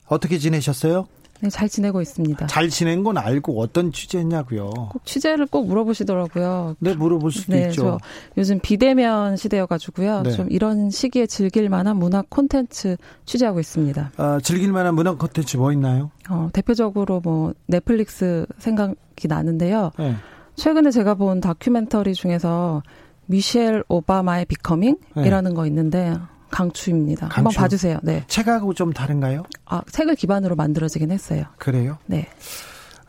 [0.08, 1.08] 어떻게 지내셨어요?
[1.42, 2.48] 네, 잘 지내고 있습니다.
[2.48, 4.70] 잘 지낸 건 알고 어떤 취재했냐고요.
[4.70, 6.76] 꼭 취재를 꼭 물어보시더라고요.
[6.80, 8.00] 네, 물어볼 수도 네, 있죠.
[8.38, 10.22] 요즘 비대면 시대여가지고요.
[10.22, 10.32] 네.
[10.32, 14.12] 좀 이런 시기에 즐길 만한 문화 콘텐츠 취재하고 있습니다.
[14.18, 16.12] 아, 즐길 만한 문화 콘텐츠 뭐 있나요?
[16.30, 19.92] 어, 대표적으로 뭐 넷플릭스 생각이 나는데요.
[19.98, 20.16] 네.
[20.56, 22.84] 최근에 제가 본 다큐멘터리 중에서
[23.26, 25.56] 미셸 오바마의 비커밍이라는 네.
[25.56, 26.16] 거 있는데
[26.52, 27.28] 강추입니다.
[27.28, 27.38] 강추.
[27.38, 28.00] 한번 봐주세요.
[28.04, 28.24] 네.
[28.28, 29.44] 책하고 좀 다른가요?
[29.66, 31.46] 아, 책을 기반으로 만들어지긴 했어요.
[31.58, 31.98] 그래요?
[32.06, 32.28] 네.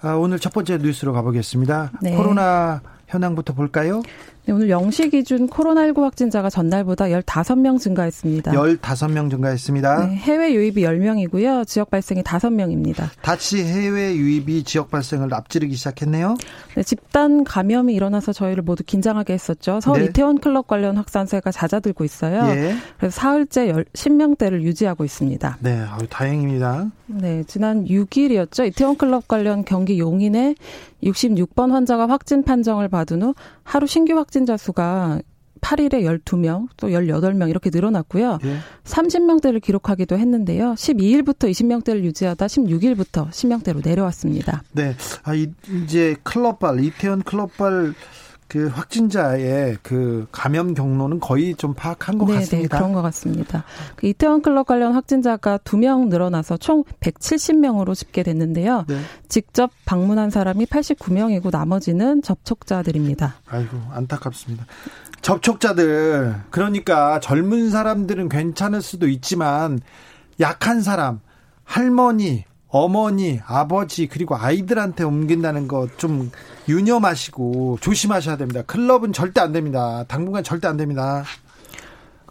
[0.00, 1.92] 아, 오늘 첫 번째 뉴스로 가보겠습니다.
[2.00, 2.16] 네.
[2.16, 4.02] 코로나 현황부터 볼까요?
[4.44, 8.50] 네, 오늘 0시 기준 코로나19 확진자가 전날보다 15명 증가했습니다.
[8.50, 10.06] 15명 증가했습니다.
[10.06, 11.64] 네, 해외 유입이 10명이고요.
[11.64, 13.08] 지역 발생이 5명입니다.
[13.22, 16.36] 다시 해외 유입이 지역 발생을 앞지르기 시작했네요.
[16.74, 19.78] 네, 집단 감염이 일어나서 저희를 모두 긴장하게 했었죠.
[19.80, 20.04] 서울 네.
[20.06, 22.42] 이태원 클럽 관련 확산세가 잦아들고 있어요.
[22.56, 22.74] 예.
[22.98, 25.58] 그래서 사흘째 10명대를 유지하고 있습니다.
[25.60, 26.90] 네, 아유, 다행입니다.
[27.06, 28.66] 네, 지난 6일이었죠.
[28.66, 30.56] 이태원 클럽 관련 경기 용인에
[31.02, 35.20] 66번 환자가 확진 판정을 받은 후 하루 신규 확진 자 수가
[35.62, 38.38] 8일에 12명, 또 18명 이렇게 늘어났고요.
[38.44, 38.56] 예.
[38.84, 40.74] 30명대를 기록하기도 했는데요.
[40.74, 44.62] 12일부터 20명대를 유지하다 16일부터 10명대로 내려왔습니다.
[44.72, 44.94] 네.
[45.22, 47.94] 아, 이제 클럽발, 이태원 클럽발
[48.52, 52.76] 그 확진자의 그 감염 경로는 거의 좀 파악한 것 네, 네 같습니다.
[52.76, 53.64] 네, 그런 것 같습니다.
[53.96, 58.84] 그 이태원 클럽 관련 확진자가 2명 늘어나서 총 170명으로 집계됐는데요.
[58.88, 59.00] 네.
[59.30, 63.36] 직접 방문한 사람이 89명이고 나머지는 접촉자들입니다.
[63.48, 64.66] 아이고 안타깝습니다.
[65.22, 69.80] 접촉자들 그러니까 젊은 사람들은 괜찮을 수도 있지만
[70.40, 71.20] 약한 사람
[71.64, 76.30] 할머니 어머니, 아버지 그리고 아이들한테 옮긴다는 거좀
[76.66, 78.62] 유념하시고 조심하셔야 됩니다.
[78.62, 80.04] 클럽은 절대 안 됩니다.
[80.08, 81.22] 당분간 절대 안 됩니다.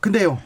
[0.02, 0.40] 근데요.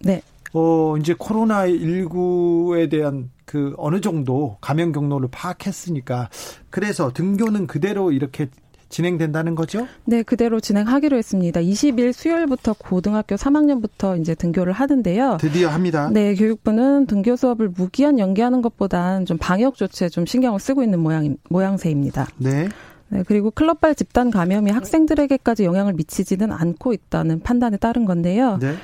[0.00, 0.20] 네.
[0.52, 6.28] 어, 이제 코로나 19에 대한 그 어느 정도 감염 경로를 파악했으니까
[6.68, 8.48] 그래서 등교는 그대로 이렇게
[8.92, 9.88] 진행된다는 거죠?
[10.04, 11.60] 네, 그대로 진행하기로 했습니다.
[11.60, 15.38] 20일 수요일부터 고등학교 3학년부터 이제 등교를 하는데요.
[15.40, 16.10] 드디어 합니다.
[16.12, 21.36] 네, 교육부는 등교 수업을 무기한 연기하는 것보단 좀 방역 조치에 좀 신경을 쓰고 있는 모양
[21.48, 22.28] 모양새입니다.
[22.36, 22.68] 네.
[23.08, 28.58] 네, 그리고 클럽발 집단 감염이 학생들에게까지 영향을 미치지는 않고 있다는 판단에 따른 건데요.
[28.58, 28.74] 네.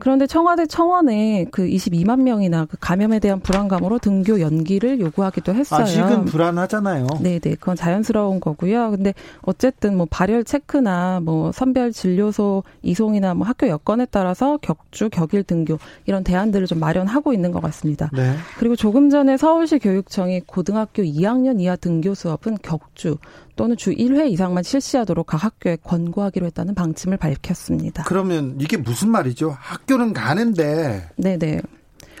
[0.00, 5.82] 그런데 청와대 청원에 그 22만 명이나 그 감염에 대한 불안감으로 등교 연기를 요구하기도 했어요.
[5.82, 7.06] 아직은 불안하잖아요.
[7.20, 7.54] 네, 네.
[7.54, 8.90] 그건 자연스러운 거고요.
[8.92, 15.42] 근데 어쨌든 뭐 발열 체크나 뭐 선별 진료소 이송이나 뭐 학교 여건에 따라서 격주, 격일
[15.44, 18.10] 등교 이런 대안들을 좀 마련하고 있는 것 같습니다.
[18.12, 18.34] 네.
[18.58, 23.18] 그리고 조금 전에 서울시 교육청이 고등학교 2학년 이하 등교 수업은 격주
[23.58, 28.04] 또는 주 1회 이상만 실시하도록 각 학교에 권고하기로 했다는 방침을 밝혔습니다.
[28.04, 29.56] 그러면 이게 무슨 말이죠?
[29.58, 31.62] 학교는 가는데 네네.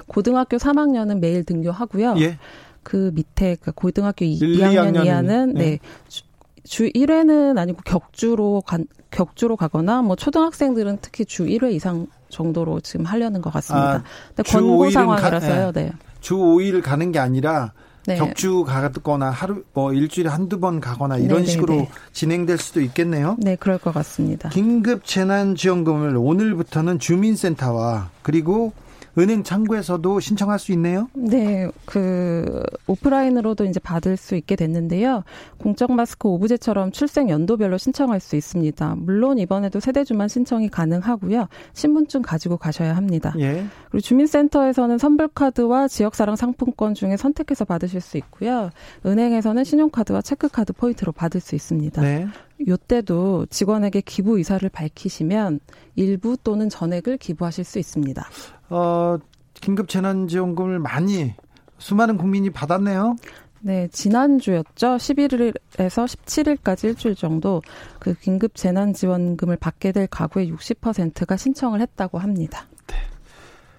[0.08, 2.16] 고등학교 3학년은 매일 등교하고요.
[2.18, 2.38] 예.
[2.82, 5.60] 그 밑에 그 고등학교 1, 2학년, 2학년 이하는 네.
[5.60, 5.78] 네.
[6.08, 6.24] 주,
[6.64, 13.04] 주 1회는 아니고 격주로 간 격주로 가거나 뭐 초등학생들은 특히 주 1회 이상 정도로 지금
[13.04, 14.02] 하려는 것 같습니다.
[14.36, 15.66] 아, 권고 상황이라서요.
[15.66, 15.92] 가, 네.
[16.20, 17.74] 주 5일 가는 게 아니라
[18.08, 18.16] 네.
[18.16, 21.46] 격주 가거나 하루 뭐 일주일에 한두 번 가거나 이런 네네네.
[21.46, 21.90] 식으로 네.
[22.12, 23.36] 진행될 수도 있겠네요.
[23.38, 24.48] 네, 그럴 것 같습니다.
[24.48, 28.72] 긴급 재난 지원금을 오늘부터는 주민센터와 그리고
[29.18, 31.08] 은행 창구에서도 신청할 수 있네요.
[31.14, 35.24] 네, 그 오프라인으로도 이제 받을 수 있게 됐는데요.
[35.58, 38.94] 공적 마스크 오브제처럼 출생 연도별로 신청할 수 있습니다.
[38.98, 41.48] 물론 이번에도 세대주만 신청이 가능하고요.
[41.72, 43.34] 신분증 가지고 가셔야 합니다.
[43.38, 43.64] 예.
[43.90, 48.70] 그리고 주민센터에서는 선불카드와 지역사랑 상품권 중에 선택해서 받으실 수 있고요.
[49.04, 52.02] 은행에서는 신용카드와 체크카드 포인트로 받을 수 있습니다.
[52.02, 52.28] 네.
[52.66, 55.60] 요때도 직원에게 기부 의사를 밝히시면
[55.94, 58.26] 일부 또는 전액을 기부하실 수 있습니다.
[58.70, 59.18] 어,
[59.54, 61.34] 긴급 재난지원금을 많이
[61.78, 63.16] 수많은 국민이 받았네요.
[63.60, 64.96] 네, 지난주였죠.
[64.96, 67.62] 11일에서 17일까지 일주일 정도
[67.98, 72.66] 그 긴급 재난지원금을 받게 될 가구의 60%가 신청을 했다고 합니다.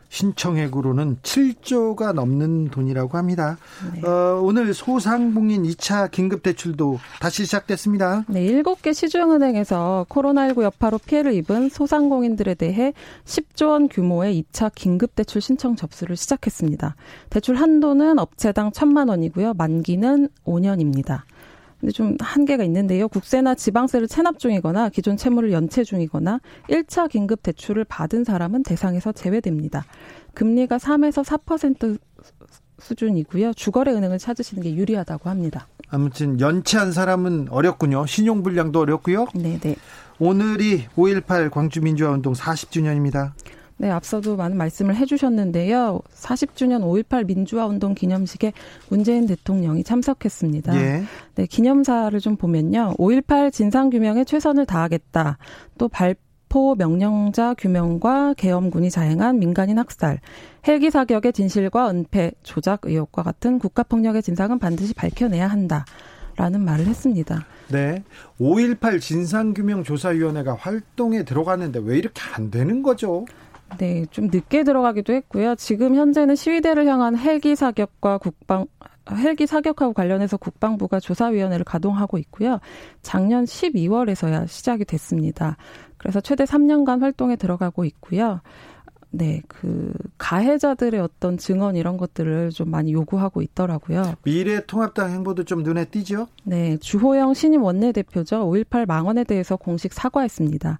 [0.09, 3.57] 신청액으로는 7조가 넘는 돈이라고 합니다.
[3.93, 4.05] 네.
[4.05, 8.25] 어, 오늘 소상공인 2차 긴급대출도 다시 시작됐습니다.
[8.27, 12.93] 네, 7개 시중은행에서 코로나19 여파로 피해를 입은 소상공인들에 대해
[13.25, 16.95] 10조 원 규모의 2차 긴급대출 신청 접수를 시작했습니다.
[17.29, 19.53] 대출 한도는 업체당 1천만 원이고요.
[19.53, 21.21] 만기는 5년입니다.
[21.79, 23.07] 근데 좀 한계가 있는데요.
[23.07, 29.85] 국세나 지방세를 체납 중이거나 기존 채무를 연체 중이거나 1차 긴급 대출을 받은 사람은 대상에서 제외됩니다.
[30.33, 31.97] 금리가 3에서 4%
[32.79, 33.53] 수준이고요.
[33.53, 35.67] 주거래 은행을 찾으시는 게 유리하다고 합니다.
[35.89, 38.05] 아무튼 연체한 사람은 어렵군요.
[38.05, 39.27] 신용 불량도 어렵고요.
[39.35, 39.75] 네, 네.
[40.19, 43.31] 오늘이 5.18 광주민주화운동 40주년입니다.
[43.79, 46.01] 네, 앞서도 많은 말씀을 해주셨는데요.
[46.13, 48.53] 40주년 5.18 민주화운동 기념식에
[48.89, 50.75] 문재인 대통령이 참석했습니다.
[50.75, 51.03] 예.
[51.35, 52.95] 네, 기념사를 좀 보면요.
[52.97, 55.37] 5.18 진상규명에 최선을 다하겠다.
[55.77, 56.15] 또 발
[56.49, 60.19] 포 명령자 규명과 계엄군이 자행한 민간인 학살,
[60.67, 65.85] 헬기 사격의 진실과 은폐, 조작 의혹과 같은 국가폭력의 진상은 반드시 밝혀내야 한다.
[66.35, 67.45] 라는 말을 했습니다.
[67.67, 68.01] 네.
[68.39, 73.25] 5.18 진상규명조사위원회가 활동에 들어갔는데 왜 이렇게 안 되는 거죠?
[73.77, 75.55] 네, 좀 늦게 들어가기도 했고요.
[75.55, 78.65] 지금 현재는 시위대를 향한 헬기 사격과 국방
[79.11, 82.59] 헬기 사격하고 관련해서 국방부가 조사위원회를 가동하고 있고요.
[83.01, 85.57] 작년 12월에서야 시작이 됐습니다.
[85.97, 88.41] 그래서 최대 3년간 활동에 들어가고 있고요.
[89.11, 94.13] 네, 그 가해자들의 어떤 증언 이런 것들을 좀 많이 요구하고 있더라고요.
[94.23, 96.27] 미래통합당 행보도 좀 눈에 띄죠?
[96.43, 98.45] 네, 주호영 신임 원내대표죠.
[98.45, 100.77] 5.18 망언에 대해서 공식 사과했습니다.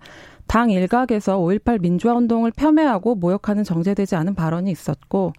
[0.50, 5.34] 당 일각에서 5.18 민주화 운동을 폄훼하고 모욕하는 정제되지 않은 발언이 있었고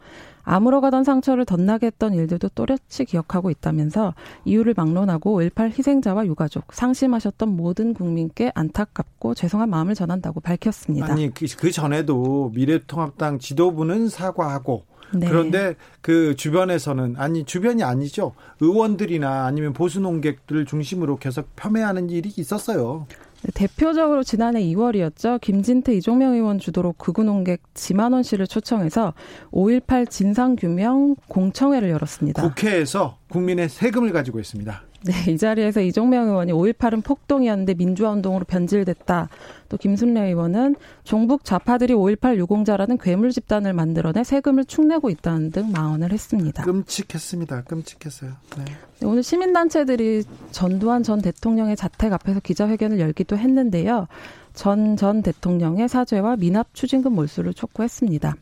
[0.45, 7.49] 아물어 가던 상처를 덧나게 했던 일들도 또렷이 기억하고 있다면서 이유를 막론하고 5.18 희생자와 유가족, 상심하셨던
[7.49, 11.13] 모든 국민께 안타깝고 죄송한 마음을 전한다고 밝혔습니다.
[11.13, 15.29] 아니, 그, 그 전에도 미래통합당 지도부는 사과하고 네.
[15.29, 23.09] 그런데 그 주변에서는 아니 주변이 아니죠 의원들이나 아니면 보수 농객들을 중심으로 계속 폄훼하는 일이 있었어요.
[23.43, 25.41] 네, 대표적으로 지난해 2월이었죠.
[25.41, 29.15] 김진태 이종명 의원 주도로 극우 농객 지만원 씨를 초청해서
[29.53, 32.43] 5.18 진상규명 공청회를 열었습니다.
[32.43, 34.83] 국회에서 국민의 세금을 가지고 있습니다.
[35.03, 39.29] 네, 이 자리에서 이종명 의원이 5.18은 폭동이었는데 민주화 운동으로 변질됐다.
[39.69, 46.13] 또 김순례 의원은 종북 좌파들이 5.18 유공자라는 괴물 집단을 만들어내 세금을 축내고 있다는 등 망언을
[46.13, 46.65] 했습니다.
[46.65, 47.63] 끔찍했습니다.
[47.63, 48.33] 끔찍했어요.
[48.59, 48.65] 네.
[49.01, 54.07] 네, 오늘 시민단체들이 전두환 전 대통령의 자택 앞에서 기자회견을 열기도 했는데요.
[54.53, 58.35] 전전 대통령의 사죄와 미납 추징금 몰수를 촉구했습니다.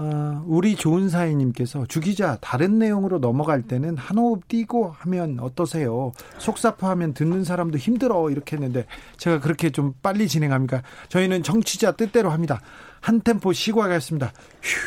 [0.00, 6.12] 어, 우리 좋은 사이님께서 주기자 다른 내용으로 넘어갈 때는 한 호흡 뛰고 하면 어떠세요?
[6.38, 10.82] 속사포하면 듣는 사람도 힘들어 이렇게 했는데 제가 그렇게 좀 빨리 진행합니까?
[11.08, 12.60] 저희는 정치자 뜻대로 합니다.
[13.00, 14.32] 한 템포 쉬고 하겠습니다.
[14.62, 14.78] 휴.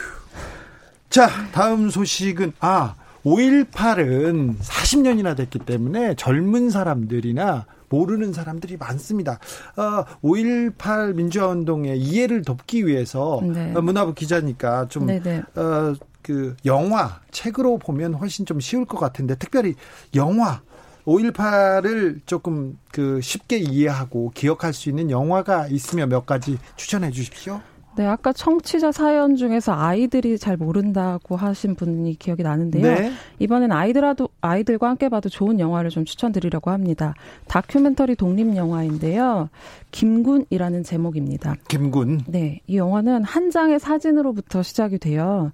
[1.10, 2.96] 자 다음 소식은 아
[3.26, 9.40] 5.18은 40년이나 됐기 때문에 젊은 사람들이나 모르는 사람들이 많습니다.
[9.76, 13.74] 어, 5.18 민주화운동의 이해를 돕기 위해서 네.
[13.76, 15.44] 어, 문화부 기자니까 좀 네, 네.
[15.56, 19.76] 어, 그 영화 책으로 보면 훨씬 좀 쉬울 것 같은데 특별히
[20.16, 20.62] 영화
[21.06, 27.62] 5.18을 조금 그 쉽게 이해하고 기억할 수 있는 영화가 있으면 몇 가지 추천해 주십시오.
[28.02, 32.82] 네, 아까 청취자 사연 중에서 아이들이 잘 모른다고 하신 분이 기억이 나는데요.
[32.82, 33.12] 네.
[33.38, 37.14] 이번엔 아이들하도 아이들과 함께 봐도 좋은 영화를 좀 추천드리려고 합니다.
[37.48, 39.50] 다큐멘터리 독립 영화인데요.
[39.92, 41.58] 김군이라는 제목입니다.
[41.68, 42.22] 김군.
[42.26, 45.52] 네, 이 영화는 한 장의 사진으로부터 시작이 돼요.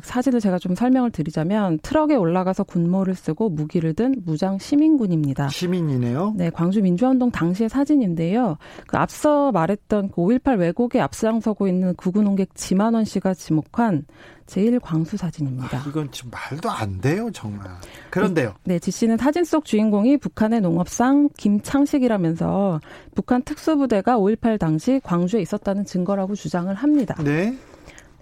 [0.00, 5.48] 그 사진을 제가 좀 설명을 드리자면 트럭에 올라가서 군모를 쓰고 무기를 든 무장 시민군입니다.
[5.48, 6.34] 시민이네요.
[6.36, 8.56] 네, 광주 민주화운동 당시의 사진인데요.
[8.86, 14.06] 그 앞서 말했던 그 5.18 왜곡에 앞장서고 있는 구구농객 지만원 씨가 지목한
[14.46, 15.78] 제일 광수 사진입니다.
[15.78, 17.66] 아, 이건 지금 말도 안 돼요, 정말.
[18.10, 18.54] 그런데요.
[18.64, 22.80] 네, 지 씨는 사진 속 주인공이 북한의 농업상 김창식이라면서
[23.14, 27.14] 북한 특수부대가 5.18 당시 광주에 있었다는 증거라고 주장을 합니다.
[27.22, 27.56] 네.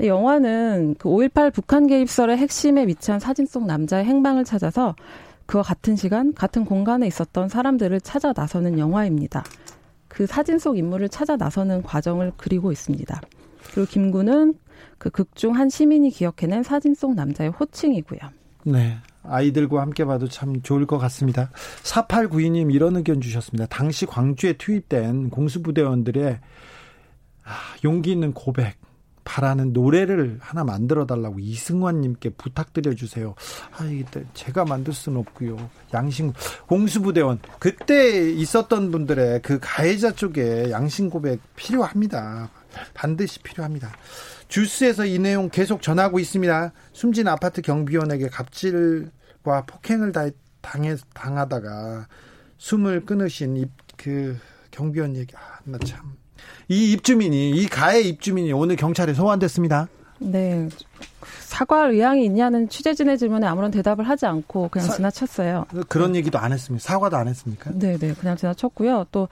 [0.09, 4.95] 영화는 그 5.18 북한 개입설의 핵심에 위치한 사진 속 남자의 행방을 찾아서
[5.47, 9.45] 그와 같은 시간, 같은 공간에 있었던 사람들을 찾아 나서는 영화입니다.
[10.09, 13.21] 그 사진 속 인물을 찾아 나서는 과정을 그리고 있습니다.
[13.73, 14.55] 그리고 김구는
[14.99, 18.21] 그 극 중 한 시민이 기억해낸 사진 속 남자의 호칭이고요.
[18.65, 18.99] 네.
[19.25, 21.51] 아이들과 함께 봐도 참 좋을 것 같습니다.
[21.83, 23.67] 4892님 이런 의견 주셨습니다.
[23.67, 26.41] 당시 광주에 투입된 공수부대원들의
[27.45, 27.51] 아,
[27.85, 28.77] 용기 있는 고백,
[29.25, 33.35] 바라는 노래를 하나 만들어 달라고 이승환님께 부탁드려 주세요.
[33.77, 34.05] 아, 이게
[34.35, 35.71] 제가 만들 수는 없고요.
[35.95, 36.33] 양심
[36.67, 42.51] 공수부대원 그때 있었던 분들의 그 가해자 쪽에 양심 고백 필요합니다.
[42.95, 43.93] 반드시 필요합니다.
[44.49, 46.73] 주스에서 이 내용 계속 전하고 있습니다.
[46.93, 50.13] 숨진 아파트 경비원에게 갑질과 폭행을
[50.61, 52.07] 당해 당하다가
[52.59, 54.37] 숨을 끊으신 그
[54.71, 56.17] 경비원 얘기 아, 나 참
[56.73, 59.89] 이 입주민이 이 가해 입주민이 오늘 경찰에 소환됐습니다.
[60.21, 60.69] 네.
[61.41, 65.67] 사과할 의향이 있냐는 취재진의 질문에 아무런 대답을 하지 않고 그냥 사, 지나쳤어요.
[65.89, 66.21] 그런 네.
[66.21, 66.83] 얘기도 안 했습니다.
[66.83, 67.71] 사과도 안 했습니까?
[67.75, 68.15] 네, 네.
[68.15, 69.05] 그냥 지나쳤고요.
[69.13, 69.29] 또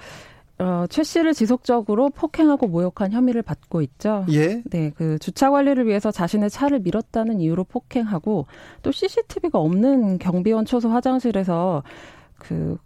[0.59, 4.27] 어, 최 씨를 지속적으로 폭행하고 모욕한 혐의를 받고 있죠.
[4.31, 4.63] 예.
[4.67, 8.47] 네, 그 주차 관리를 위해서 자신의 차를 밀었다는 이유로 폭행하고
[8.83, 11.83] 또 CCTV가 없는 경비원 초소 화장실에서
[12.39, 12.77] 그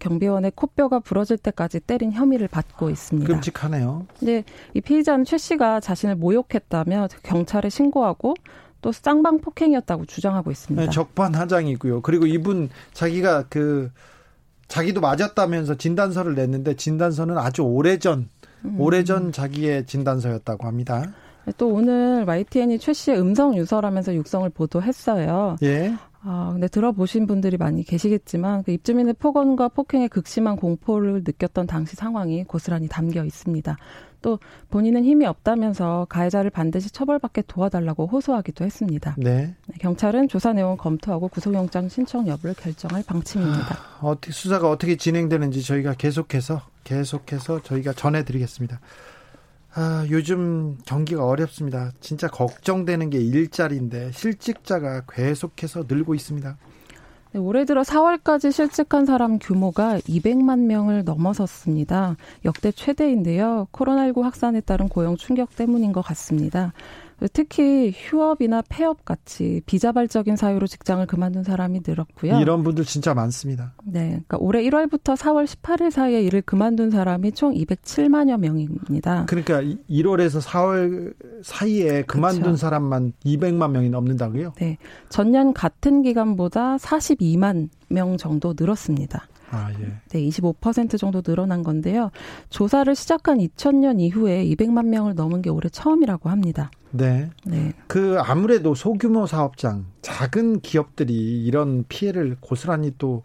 [0.00, 3.32] 경비원의 코뼈가 부러질 때까지 때린 혐의를 받고 있습니다.
[3.32, 4.06] 끔찍하네요.
[4.20, 8.34] 네, 이 피의자는 최 씨가 자신을 모욕했다며 경찰에 신고하고
[8.80, 10.84] 또 쌍방 폭행이었다고 주장하고 있습니다.
[10.84, 12.02] 네, 적반하장이고요.
[12.02, 13.90] 그리고 이분 자기가 그
[14.68, 18.28] 자기도 맞았다면서 진단서를 냈는데 진단서는 아주 오래전
[18.64, 18.80] 음.
[18.80, 21.12] 오래전 자기의 진단서였다고 합니다.
[21.46, 25.56] 네, 또 오늘 YTN이 최 씨의 음성 유서라면서 육성을 보도했어요.
[25.62, 25.94] 예.
[26.26, 32.44] 아, 근데 들어보신 분들이 많이 계시겠지만 그 입주민의 폭언과 폭행의 극심한 공포를 느꼈던 당시 상황이
[32.44, 33.76] 고스란히 담겨 있습니다.
[34.22, 34.38] 또
[34.70, 39.14] 본인은 힘이 없다면서 가해자를 반드시 처벌받게 도와달라고 호소하기도 했습니다.
[39.18, 39.54] 네.
[39.66, 43.76] 네 경찰은 조사 내용 검토하고 구속영장 신청 여부를 결정할 방침입니다.
[44.00, 48.80] 아, 어떻게 수사가 어떻게 진행되는지 저희가 계속해서 계속해서 저희가 전해드리겠습니다.
[49.76, 51.90] 아, 요즘 경기가 어렵습니다.
[52.00, 56.56] 진짜 걱정되는 게 일자리인데 실직자가 계속해서 늘고 있습니다.
[57.32, 62.16] 네, 올해 들어 4월까지 실직한 사람 규모가 200만 명을 넘어섰습니다.
[62.44, 63.66] 역대 최대인데요.
[63.72, 66.72] 코로나19 확산에 따른 고용 충격 때문인 것 같습니다.
[67.32, 72.40] 특히 휴업이나 폐업 같이 비자발적인 사유로 직장을 그만둔 사람이 늘었고요.
[72.40, 73.74] 이런 분들 진짜 많습니다.
[73.84, 74.08] 네.
[74.08, 79.26] 그러니까 올해 1월부터 4월 18일 사이에 일을 그만둔 사람이 총 207만여 명입니다.
[79.26, 82.56] 그러니까 1월에서 4월 사이에 그만둔 그렇죠.
[82.56, 84.52] 사람만 200만 명이 넘는다고요?
[84.56, 84.78] 네.
[85.08, 89.26] 전년 같은 기간보다 42만 명 정도 늘었습니다.
[89.54, 89.92] 아, 예.
[90.08, 92.10] 네, 25% 정도 늘어난 건데요.
[92.50, 96.70] 조사를 시작한 2000년 이후에 200만 명을 넘은 게 올해 처음이라고 합니다.
[96.90, 97.30] 네.
[97.44, 97.72] 네.
[97.86, 103.22] 그 아무래도 소규모 사업장, 작은 기업들이 이런 피해를 고스란히 또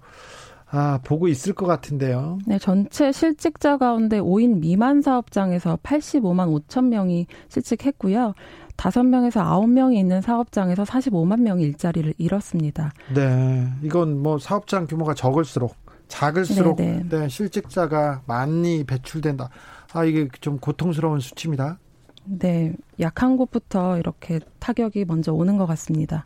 [0.72, 2.40] 아, 보고 있을 것 같은데요.
[2.46, 8.34] 네, 전체 실직자 가운데 5인 미만 사업장에서 85만 5천 명이 실직했고요.
[8.78, 12.94] 5명에서 9명이 있는 사업장에서 45만 명이 일자리를 잃었습니다.
[13.14, 13.68] 네.
[13.82, 15.76] 이건 뭐 사업장 규모가 적을수록
[16.10, 17.20] 작을수록 네, 네.
[17.20, 19.50] 네, 실직자가 많이 배출된다.
[19.94, 21.80] 아 이게 좀 고통스러운 수치입니다.
[22.26, 26.26] 네, 약한 곳부터 이렇게 타격이 먼저 오는 것 같습니다.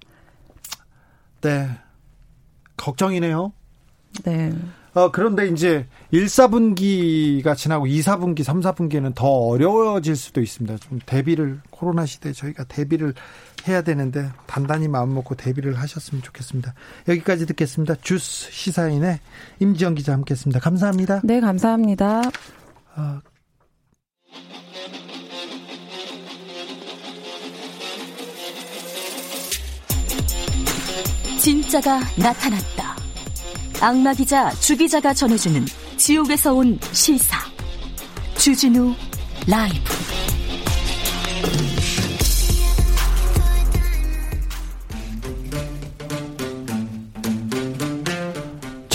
[1.41, 1.69] 네,
[2.77, 3.53] 걱정이네요.
[4.23, 4.51] 네.
[4.93, 10.77] 어, 그런데 이제 1, 4분기가 지나고 2, 4분기, 3, 4분기에는 더 어려워질 수도 있습니다.
[10.77, 13.13] 좀 대비를, 코로나 시대에 저희가 대비를
[13.67, 16.73] 해야 되는데 단단히 마음 먹고 대비를 하셨으면 좋겠습니다.
[17.07, 17.95] 여기까지 듣겠습니다.
[18.01, 19.19] 주스 시사인의
[19.59, 20.59] 임지영 기자 함께 했습니다.
[20.59, 21.21] 감사합니다.
[21.23, 22.21] 네, 감사합니다.
[22.95, 23.21] 어,
[31.39, 32.95] 진짜가 나타났다.
[33.81, 35.65] 악마 기자 주 기자가 전해주는
[35.97, 37.37] 지옥에서 온 실사.
[38.37, 38.95] 주진우
[39.47, 39.92] 라이브.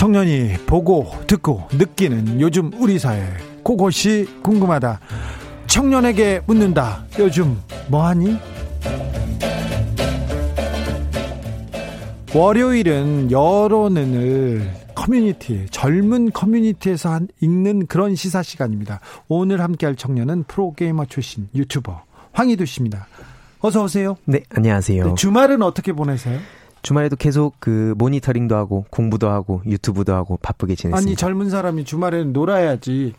[0.09, 3.23] 청년이 보고 듣고 느끼는 요즘 우리 사회
[3.63, 4.99] 그것이 궁금하다.
[5.67, 7.05] 청년에게 묻는다.
[7.19, 8.35] 요즘 뭐하니?
[12.33, 19.01] 월요일은 여론을 커뮤니티, 젊은 커뮤니티에서 한, 읽는 그런 시사 시간입니다.
[19.27, 22.01] 오늘 함께할 청년은 프로게이머 출신 유튜버
[22.31, 23.05] 황희두 씨입니다.
[23.59, 24.17] 어서 오세요.
[24.25, 25.05] 네, 안녕하세요.
[25.05, 26.39] 네, 주말은 어떻게 보내세요?
[26.81, 31.09] 주말에도 계속 그 모니터링도 하고 공부도 하고 유튜브도 하고 바쁘게 지냈습니다.
[31.09, 33.13] 아니 젊은 사람이 주말에는 놀아야지.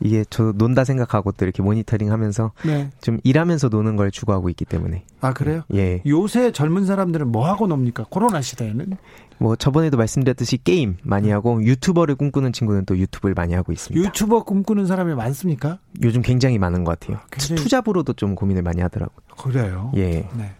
[0.00, 2.90] 이게 저 논다 생각하고 또 이렇게 모니터링 하면서 네.
[3.00, 5.04] 좀 일하면서 노는 걸 추구하고 있기 때문에.
[5.20, 5.62] 아, 그래요?
[5.72, 6.02] 예.
[6.06, 8.04] 요새 젊은 사람들은 뭐 하고 놉니까?
[8.10, 8.96] 코로나 시대에는?
[9.38, 14.06] 뭐 저번에도 말씀드렸듯이 게임 많이 하고 유튜버를 꿈꾸는 친구는 또 유튜브를 많이 하고 있습니다.
[14.06, 15.78] 유튜버 꿈꾸는 사람이 많습니까?
[16.02, 17.20] 요즘 굉장히 많은 것 같아요.
[17.30, 17.62] 굉장히...
[17.62, 19.24] 투잡으로도 좀 고민을 많이 하더라고요.
[19.38, 19.92] 그래요?
[19.96, 20.28] 예.
[20.36, 20.54] 네.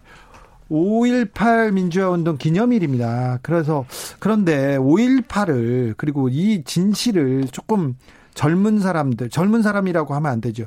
[0.71, 3.39] 5.18 민주화 운동 기념일입니다.
[3.41, 3.85] 그래서
[4.19, 7.95] 그런데 5.18을 그리고 이 진실을 조금
[8.33, 10.65] 젊은 사람들, 젊은 사람이라고 하면 안 되죠.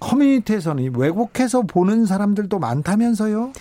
[0.00, 3.52] 커뮤니티에서는 왜곡해서 보는 사람들도 많다면서요?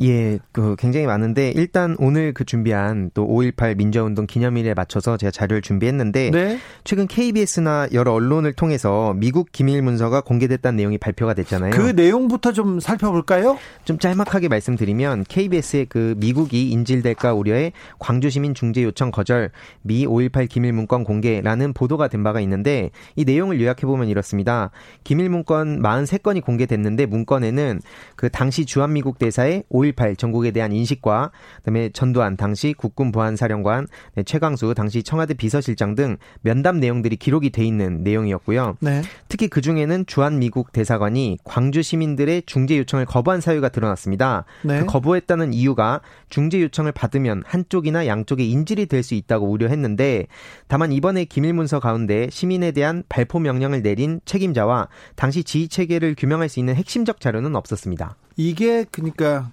[0.00, 5.60] 예, 그 굉장히 많은데 일단 오늘 그 준비한 또 5.18 민주화운동 기념일에 맞춰서 제가 자료를
[5.60, 6.58] 준비했는데 네?
[6.84, 11.72] 최근 KBS나 여러 언론을 통해서 미국 기밀 문서가 공개됐다는 내용이 발표가 됐잖아요.
[11.72, 13.58] 그 내용부터 좀 살펴볼까요?
[13.84, 19.50] 좀 짤막하게 말씀드리면 KBS의 그 미국이 인질될까 우려해 광주 시민 중재 요청 거절
[19.82, 24.70] 미 5.18 기밀 문건 공개라는 보도가 된 바가 있는데 이 내용을 요약해 보면 이렇습니다.
[25.04, 27.80] 기밀 문건 43건이 공개됐는데 문건에는
[28.16, 34.72] 그 당시 주한미국 대사의 5.18 전국에 대한 인식과 그다음에 전두환 당시 국군 보안사령관 네, 최강수
[34.74, 38.78] 당시 청와대 비서실장 등 면담 내용들이 기록이 돼 있는 내용이었고요.
[38.80, 39.02] 네.
[39.28, 44.46] 특히 그 중에는 주한 미국 대사관이 광주 시민들의 중재 요청을 거부한 사유가 드러났습니다.
[44.62, 44.80] 네.
[44.80, 50.26] 그 거부했다는 이유가 중재 요청을 받으면 한쪽이나 양쪽에 인질이 될 수 있다고 우려했는데
[50.68, 56.48] 다만 이번에 기밀 문서 가운데 시민에 대한 발포 명령을 내린 책임자와 당시 지휘 체계를 규명할
[56.48, 58.16] 수 있는 핵심적 자료는 없었습니다.
[58.36, 59.50] 이게 그러니까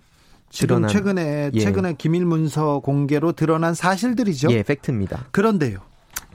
[0.50, 1.60] 지금 드러난, 최근에 예.
[1.60, 4.50] 최근에 기밀 문서 공개로 드러난 사실들이죠.
[4.52, 5.28] 예, 팩트입니다.
[5.32, 5.80] 그런데요.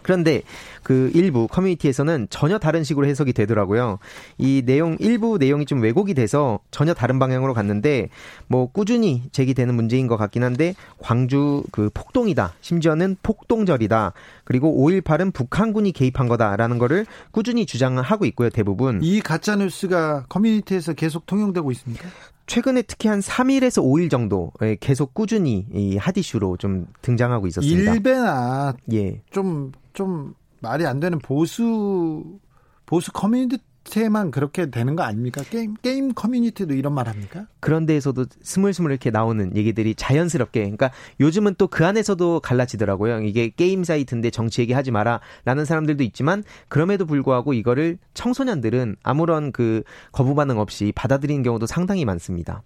[0.04, 0.42] 그런데
[0.82, 3.98] 그 일부 커뮤니티에서는 전혀 다른 식으로 해석이 되더라고요.
[4.36, 8.10] 이 내용 일부 내용이 좀 왜곡이 돼서 전혀 다른 방향으로 갔는데
[8.46, 12.52] 뭐 꾸준히 제기되는 문제인 것 같긴 한데 광주 그 폭동이다.
[12.60, 14.12] 심지어는 폭동절이다.
[14.44, 18.50] 그리고 5.18은 북한군이 개입한 거다라는 거를 꾸준히 주장하고 있고요.
[18.50, 19.00] 대부분.
[19.02, 22.06] 이 가짜 뉴스가 커뮤니티에서 계속 통용되고 있습니까?
[22.46, 27.94] 최근에 특히 한 3일에서 5일 정도 계속 꾸준히 이 hot issue로 좀 등장하고 있었습니다.
[27.94, 29.22] 일베나 예.
[29.30, 32.38] 좀, 좀 말이 안 되는 보수,
[32.86, 35.42] 보수 커뮤니티 테만 그렇게 되는 거 아닙니까?
[35.50, 37.46] 게임 게임 커뮤니티도 이런 말 합니까?
[37.60, 43.22] 그런 데에서도 스물스물 이렇게 나오는 얘기들이 자연스럽게 그러니까 요즘은 또 그 안에서도 갈라지더라고요.
[43.22, 49.50] 이게 게임 사이트인데 정치 얘기 하지 마라 라는 사람들도 있지만 그럼에도 불구하고 이거를 청소년들은 아무런
[49.50, 49.82] 그
[50.12, 52.62] 거부 반응 없이 받아들이는 경우도 상당히 많습니다.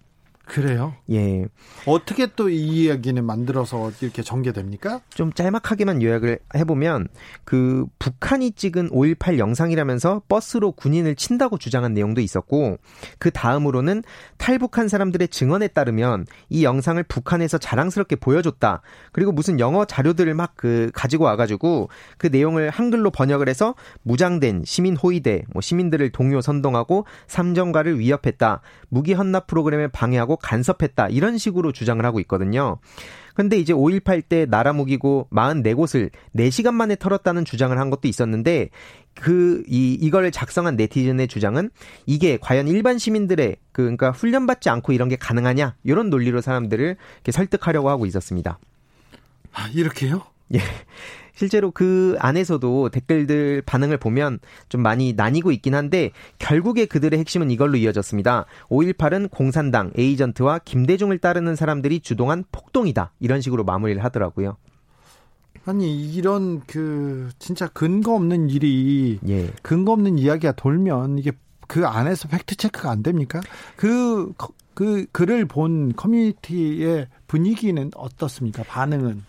[0.49, 0.93] 그래요?
[1.11, 1.45] 예.
[1.85, 5.01] 어떻게 또 이 이야기는 만들어서 이렇게 전개됩니까?
[5.09, 7.07] 좀 짤막하게만 요약을 해보면
[7.43, 12.77] 그 북한이 찍은 5.18 영상이라면서 버스로 군인을 친다고 주장한 내용도 있었고
[13.19, 14.03] 그 다음으로는
[14.37, 18.81] 탈북한 사람들의 증언에 따르면 이 영상을 북한에서 자랑스럽게 보여줬다.
[19.11, 24.97] 그리고 무슨 영어 자료들을 막 그 가지고 와가지고 그 내용을 한글로 번역을 해서 무장된 시민
[24.97, 28.61] 호위대, 뭐 시민들을 동요 선동하고 삼정가를 위협했다.
[28.89, 31.09] 무기 헌납 프로그램에 방해하고 간섭했다.
[31.09, 32.77] 이런 식으로 주장을 하고 있거든요.
[33.33, 38.69] 근데 이제 5.18 때 나라 무기고 44곳을 4시간 만에 털었다는 주장을 한 것도 있었는데
[39.15, 41.69] 그, 이, 이걸 작성한 네티즌의 주장은
[42.05, 45.75] 이게 과연 일반 시민들의 그, 그러니까 훈련받지 않고 이런 게 가능하냐?
[45.83, 48.59] 이런 논리로 사람들을 이렇게 설득하려고 하고 있었습니다.
[49.53, 50.23] 아, 이렇게요?
[50.53, 50.59] 예.
[51.39, 57.77] 실제로 그 안에서도 댓글들 반응을 보면 좀 많이 나뉘고 있긴 한데 결국에 그들의 핵심은 이걸로
[57.77, 58.45] 이어졌습니다.
[58.67, 63.13] 5.18은 공산당 에이전트와 김대중을 따르는 사람들이 주동한 폭동이다.
[63.21, 64.57] 이런 식으로 마무리를 하더라고요.
[65.65, 69.49] 아니 이런 그 진짜 근거 없는 일이 예.
[69.61, 71.31] 근거 없는 이야기가 돌면 이게
[71.69, 73.39] 그 안에서 팩트 체크가 안 됩니까?
[73.77, 74.33] 그그
[74.73, 78.63] 그 글을 본 커뮤니티의 분위기는 어떻습니까?
[78.63, 79.23] 반응은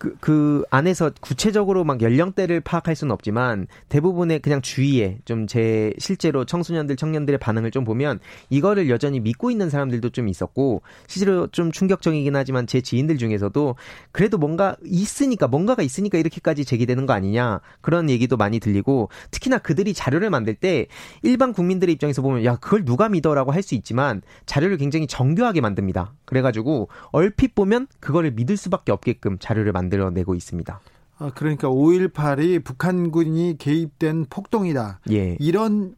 [0.00, 6.44] 그, 그 안에서 구체적으로 막 연령대를 파악할 수는 없지만 대부분의 그냥 주위에 좀 제 실제로
[6.44, 8.20] 청소년들, 청년들의 반응을 좀 보면
[8.50, 13.74] 이거를 여전히 믿고 있는 사람들도 좀 있었고 실제로 좀 충격적이긴 하지만 제 지인들 중에서도
[14.12, 19.92] 그래도 뭔가 있으니까 뭔가가 있으니까 이렇게까지 제기되는 거 아니냐 그런 얘기도 많이 들리고 특히나 그들이
[19.92, 20.86] 자료를 만들 때
[21.22, 26.14] 일반 국민들의 입장에서 보면 야 그걸 누가 믿어라고 할 수 있지만 자료를 굉장히 정교하게 만듭니다.
[26.24, 30.80] 그래가지고 얼핏 보면 그거를 믿을 수밖에 없게끔 자료를 만 만들어내고 있습니다.
[31.18, 35.00] 아, 그러니까 5.18이 북한군이 개입된 폭동이다.
[35.10, 35.36] 예.
[35.38, 35.94] 이런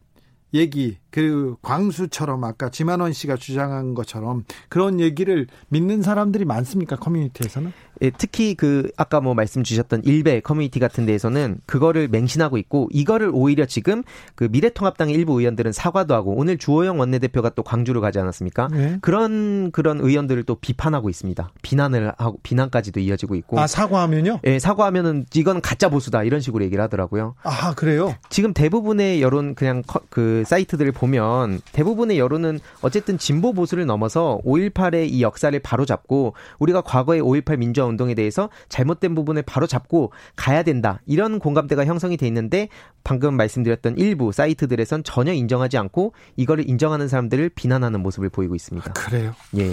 [0.53, 7.71] 얘기, 그 광수처럼 아까 지만원 씨가 주장한 것처럼 그런 얘기를 믿는 사람들이 많습니까 커뮤니티에서는?
[8.01, 13.29] 예, 특히 그 아까 뭐 말씀 주셨던 일베 커뮤니티 같은 데에서는 그거를 맹신하고 있고 이거를
[13.31, 14.01] 오히려 지금
[14.33, 18.69] 그 미래통합당의 일부 의원들은 사과도 하고 오늘 주호영 원내대표가 또 광주를 가지 않았습니까?
[18.71, 18.97] 네.
[19.01, 21.51] 그런 그런 의원들을 또 비판하고 있습니다.
[21.61, 23.59] 비난을 하고 비난까지도 이어지고 있고.
[23.59, 24.39] 아 사과하면요?
[24.45, 27.35] 예, 사과하면은 이건 가짜 보수다 이런 식으로 얘기를 하더라고요.
[27.43, 28.15] 아 그래요?
[28.29, 35.21] 지금 대부분의 여론 그냥 그 사이트들을 보면 대부분의 여론은 어쨌든 진보 보수를 넘어서 5.18의 이
[35.21, 41.01] 역사를 바로 잡고 우리가 과거의 5.18 민주화 운동에 대해서 잘못된 부분을 바로 잡고 가야 된다.
[41.05, 42.69] 이런 공감대가 형성이 돼 있는데
[43.03, 48.89] 방금 말씀드렸던 일부 사이트들에선 전혀 인정하지 않고 이거를 인정하는 사람들을 비난하는 모습을 보이고 있습니다.
[48.89, 49.35] 아, 그래요?
[49.57, 49.71] 예.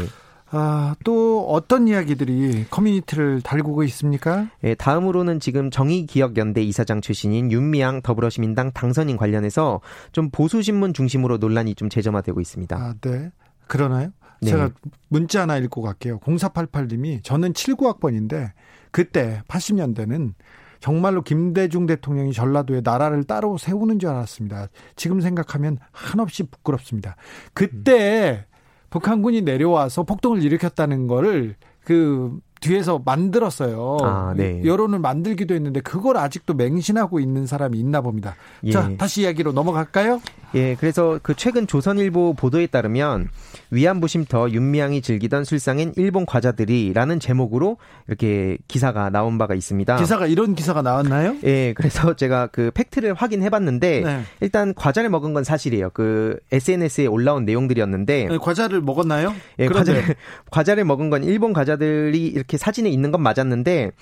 [0.52, 4.48] 아, 또 어떤 이야기들이 커뮤니티를 달구고 있습니까?
[4.64, 9.80] 예, 다음으로는 지금 정의기억연대 이사장 출신인 윤미향 더불어시민당 당선인 관련해서
[10.12, 12.76] 좀 보수신문 중심으로 논란이 좀 재점화되고 있습니다.
[12.76, 13.30] 아, 네.
[13.68, 14.10] 그러나요?
[14.42, 14.50] 네.
[14.50, 14.70] 제가
[15.08, 16.18] 문자 하나 읽고 갈게요.
[16.20, 18.50] 0488님이 저는 79학번인데
[18.90, 20.34] 그때 80년대는
[20.80, 24.68] 정말로 김대중 대통령이 전라도에 나라를 따로 세우는 줄 알았습니다.
[24.96, 27.16] 지금 생각하면 한없이 부끄럽습니다.
[27.52, 28.49] 그때 음.
[28.90, 33.96] 북한군이 내려와서 폭동을 일으켰다는 거를 그 뒤에서 만들었어요.
[34.02, 34.62] 아, 네.
[34.64, 38.36] 여론을 만들기도 했는데 그걸 아직도 맹신하고 있는 사람이 있나 봅니다.
[38.64, 38.70] 예.
[38.70, 40.20] 자, 다시 이야기로 넘어갈까요?
[40.54, 43.28] 예, 그래서 그 최근 조선일보 보도에 따르면
[43.70, 47.76] 위안부 쉼터 윤미향이 즐기던 술상인 일본 과자들이라는 제목으로
[48.08, 49.96] 이렇게 기사가 나온 바가 있습니다.
[49.96, 51.36] 기사가 이런 기사가 나왔나요?
[51.44, 54.22] 예, 그래서 제가 그 팩트를 확인해 봤는데 네.
[54.40, 55.90] 일단 과자를 먹은 건 사실이에요.
[55.90, 59.34] 그 SNS에 올라온 내용들이었는데 네, 과자를 먹었나요?
[59.58, 60.16] 예, 과자를
[60.50, 63.92] 과자를 먹은 건 일본 과자들이 이렇게 사진에 있는 건 맞았는데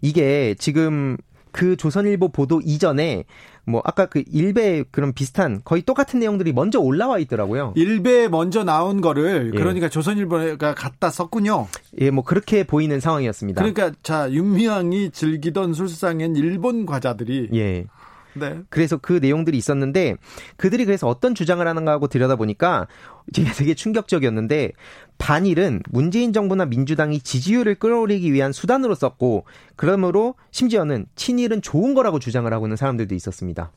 [0.00, 1.16] 이게 지금
[1.52, 3.24] 그 조선일보 보도 이전에
[3.64, 7.74] 뭐 아까 그 일베 그런 비슷한 거의 똑같은 내용들이 먼저 올라와 있더라고요.
[7.76, 9.58] 일베 먼저 나온 거를 예.
[9.58, 11.68] 그러니까 조선일보가 갖다 썼군요.
[12.00, 13.62] 예, 뭐 그렇게 보이는 상황이었습니다.
[13.62, 17.84] 그러니까 자 윤미향이 즐기던 술상엔 일본 과자들이 예.
[18.34, 18.60] 네.
[18.70, 20.16] 그래서 그 내용들이 있었는데
[20.56, 22.86] 그들이 그래서 어떤 주장을 하는가 하고 들여다보니까
[23.36, 24.72] 이게 되게 충격적이었는데
[25.22, 29.44] 반일은 문재인 정부나 민주당이 지지율을 끌어올리기 위한 수단으로 썼고
[29.76, 33.70] 그러므로 심지어는 친일은 좋은 거라고 주장을 하고 있는 사람들도 있었습니다.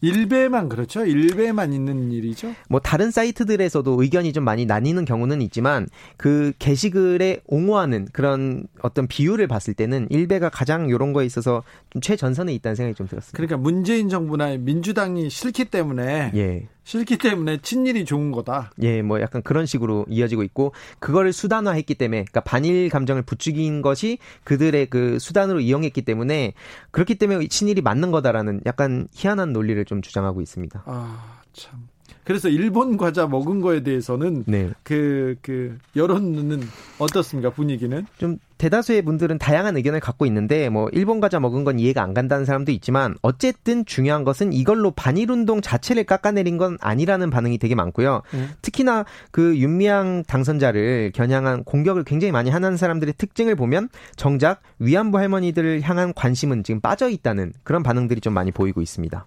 [0.00, 1.04] 일베만 그렇죠.
[1.04, 2.56] 일베만 있는 일이죠.
[2.68, 5.86] 뭐 다른 사이트들에서도 의견이 좀 많이 나뉘는 경우는 있지만
[6.16, 12.52] 그 게시글에 옹호하는 그런 어떤 비율을 봤을 때는 일베가 가장 이런 거에 있어서 좀 최전선에
[12.54, 13.36] 있다는 생각이 좀 들었습니다.
[13.36, 16.66] 그러니까 문재인 정부나 민주당이 싫기 때문에 예.
[16.84, 18.70] 싫기 때문에 친일이 좋은 거다.
[18.82, 24.18] 예, 뭐 약간 그런 식으로 이어지고 있고 그거를 수단화했기 때문에 그러니까 반일 감정을 부추긴 것이
[24.44, 26.54] 그들의 그 수단으로 이용했기 때문에
[26.90, 30.82] 그렇기 때문에 친일이 맞는 거다라는 약간 희한한 논리를 좀 주장하고 있습니다.
[30.86, 31.89] 아, 참.
[32.30, 34.70] 그래서 일본 과자 먹은 거에 대해서는 네.
[34.84, 36.60] 그, 그, 여론은
[37.00, 38.06] 어떻습니까, 분위기는?
[38.18, 42.44] 좀 대다수의 분들은 다양한 의견을 갖고 있는데, 뭐, 일본 과자 먹은 건 이해가 안 간다는
[42.44, 48.22] 사람도 있지만, 어쨌든 중요한 것은 이걸로 반일 운동 자체를 깎아내린 건 아니라는 반응이 되게 많고요.
[48.34, 48.50] 음.
[48.62, 55.82] 특히나 그 윤미향 당선자를 겨냥한 공격을 굉장히 많이 하는 사람들의 특징을 보면, 정작 위안부 할머니들을
[55.82, 59.26] 향한 관심은 지금 빠져 있다는 그런 반응들이 좀 많이 보이고 있습니다.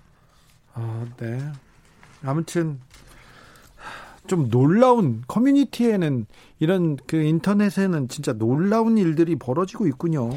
[0.76, 1.38] 아, 네.
[2.24, 2.80] 아무튼
[4.28, 6.26] 좀 놀라운 커뮤니티에는
[6.60, 10.30] 이런 그 인터넷에는 진짜 놀라운 일들이 벌어지고 있군요.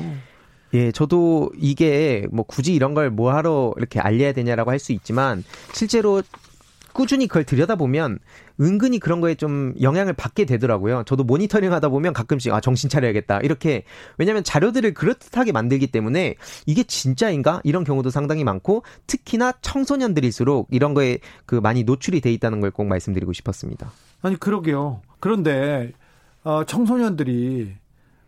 [0.75, 6.23] 예, 저도 이게 뭐 굳이 이런 걸 뭐하러 이렇게 알려야 되냐라고 할 수 있지만 실제로
[6.97, 8.19] 꾸준히 그걸 들여다보면
[8.59, 11.03] 은근히 그런 거에 좀 영향을 받게 되더라고요.
[11.05, 13.85] 저도 모니터링 하다 보면 가끔씩 아 정신 차려야겠다 이렇게
[14.17, 21.19] 왜냐하면 자료들을 그렇듯하게 만들기 때문에 이게 진짜인가 이런 경우도 상당히 많고 특히나 청소년들일수록 이런 거에
[21.45, 23.91] 그 많이 노출이 돼 있다는 걸 꼭 말씀드리고 싶었습니다.
[24.23, 25.01] 아니 그러게요.
[25.21, 25.93] 그런데
[26.45, 27.75] 어, 청소년들이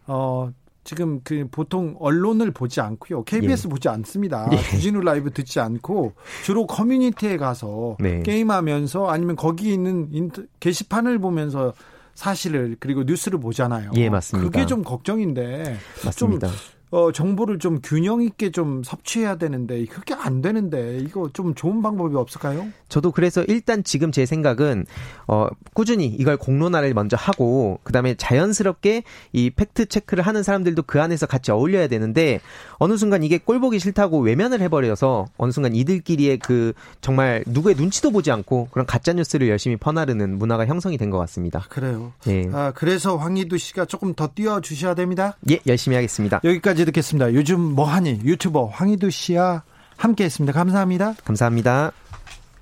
[0.07, 0.53] 어,
[0.89, 3.25] 지금 그 보통 언론을 보지 않고요.
[3.25, 3.69] KBS 예.
[3.69, 4.49] 보지 않습니다.
[4.53, 4.57] 예.
[4.57, 6.15] 주진우 라이브 듣지 않고
[6.47, 8.23] 주로 커뮤니티에 가서 네.
[8.23, 11.75] 게임하면서 아니면 거기 있는 인터, 게시판을 보면서
[12.15, 13.91] 사실을 그리고 뉴스를 보잖아요.
[13.97, 14.51] 예, 맞습니다.
[14.51, 15.77] 그게 좀 걱정인데
[16.07, 16.47] 맞습니다.
[16.47, 16.57] 좀
[16.91, 22.17] 어, 정보를 좀 균형 있게 좀 섭취해야 되는데 그게 안 되는데 이거 좀 좋은 방법이
[22.17, 22.69] 없을까요?
[22.89, 24.87] 저도 그래서 일단 지금 제 생각은
[25.27, 31.27] 어, 꾸준히 이걸 공론화를 먼저 하고 그다음에 자연스럽게 이 fact check를 하는 사람들도 그 안에서
[31.27, 32.41] 같이 어울려야 되는데
[32.79, 36.73] 어느 순간 이게 꼴 보기 싫다고 외면을 해버려서 어느 순간 이들끼리의 그
[37.03, 41.65] 정말 누구의 눈치도 보지 않고 그런 가짜 뉴스를 열심히 퍼나르는 문화가 형성이 된 것 같습니다.
[41.71, 42.13] 그래요.
[42.27, 42.49] 예.
[42.53, 45.39] 아, 그래서 황희두 씨가 조금 더 뛰어 주셔야 됩니다.
[45.51, 46.41] 예, 열심히 하겠습니다.
[46.45, 46.78] 여기까지.
[46.79, 47.35] 여기까지 듣겠습니다.
[47.35, 49.63] 요즘 뭐하니 유튜버 황희두 씨와
[49.97, 50.53] 함께했습니다.
[50.53, 51.15] 감사합니다.
[51.25, 51.93] 감사합니다.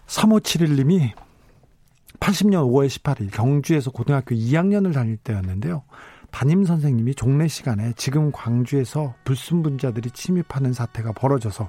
[0.06, 1.12] 3571님이
[2.20, 5.82] 80년 5월 18일 경주에서 고등학교 2학년을 다닐 때였는데요.
[6.30, 11.68] 담임 선생님이 종례 시간에 지금 광주에서 불순분자들이 침입하는 사태가 벌어져서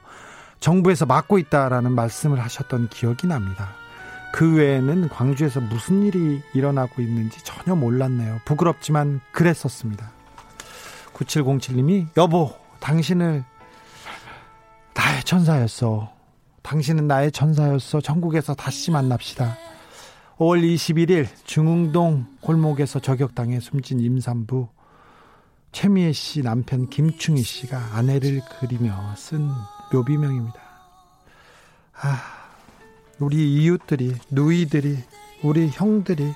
[0.60, 3.70] 정부에서 막고 있다라는 말씀을 하셨던 기억이 납니다.
[4.34, 8.42] 그 외에는 광주에서 무슨 일이 일어나고 있는지 전혀 몰랐네요.
[8.46, 10.17] 부끄럽지만 그랬었습니다.
[11.18, 13.44] 9707님이 여보 당신을
[14.94, 16.12] 나의 천사였어.
[16.62, 18.02] 당신은 나의 천사였어.
[18.02, 19.58] 전국에서 다시 만납시다.
[20.38, 24.68] 5월 21일 중흥동 골목에서 저격당해 숨진 임산부
[25.72, 29.50] 최미애 씨 남편 김충희 씨가 아내를 그리며 쓴
[29.92, 30.60] 묘비명입니다.
[32.00, 32.22] 아,
[33.20, 34.98] 우리 이웃들이, 누이들이,
[35.44, 36.34] 우리 형들이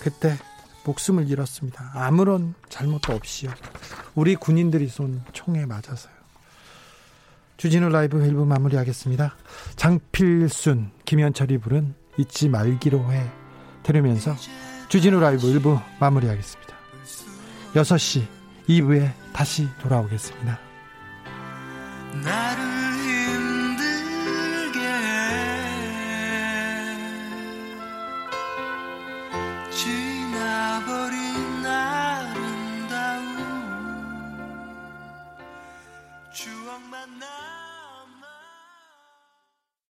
[0.00, 0.36] 그때
[0.84, 1.92] 목숨을 잃었습니다.
[1.94, 3.50] 아무런 잘못도 없이요.
[4.14, 6.12] 우리 군인들이 쏜 총에 맞아서요.
[7.56, 9.36] 주진우 라이브 1부 마무리하겠습니다.
[9.76, 13.30] 장필순, 김현철이 부른 잊지 말기로 해
[13.82, 14.34] 들으면서
[14.88, 16.74] 주진우 라이브 1부 마무리하겠습니다.
[17.74, 18.26] 6시
[18.68, 20.58] 2부에 다시 돌아오겠습니다.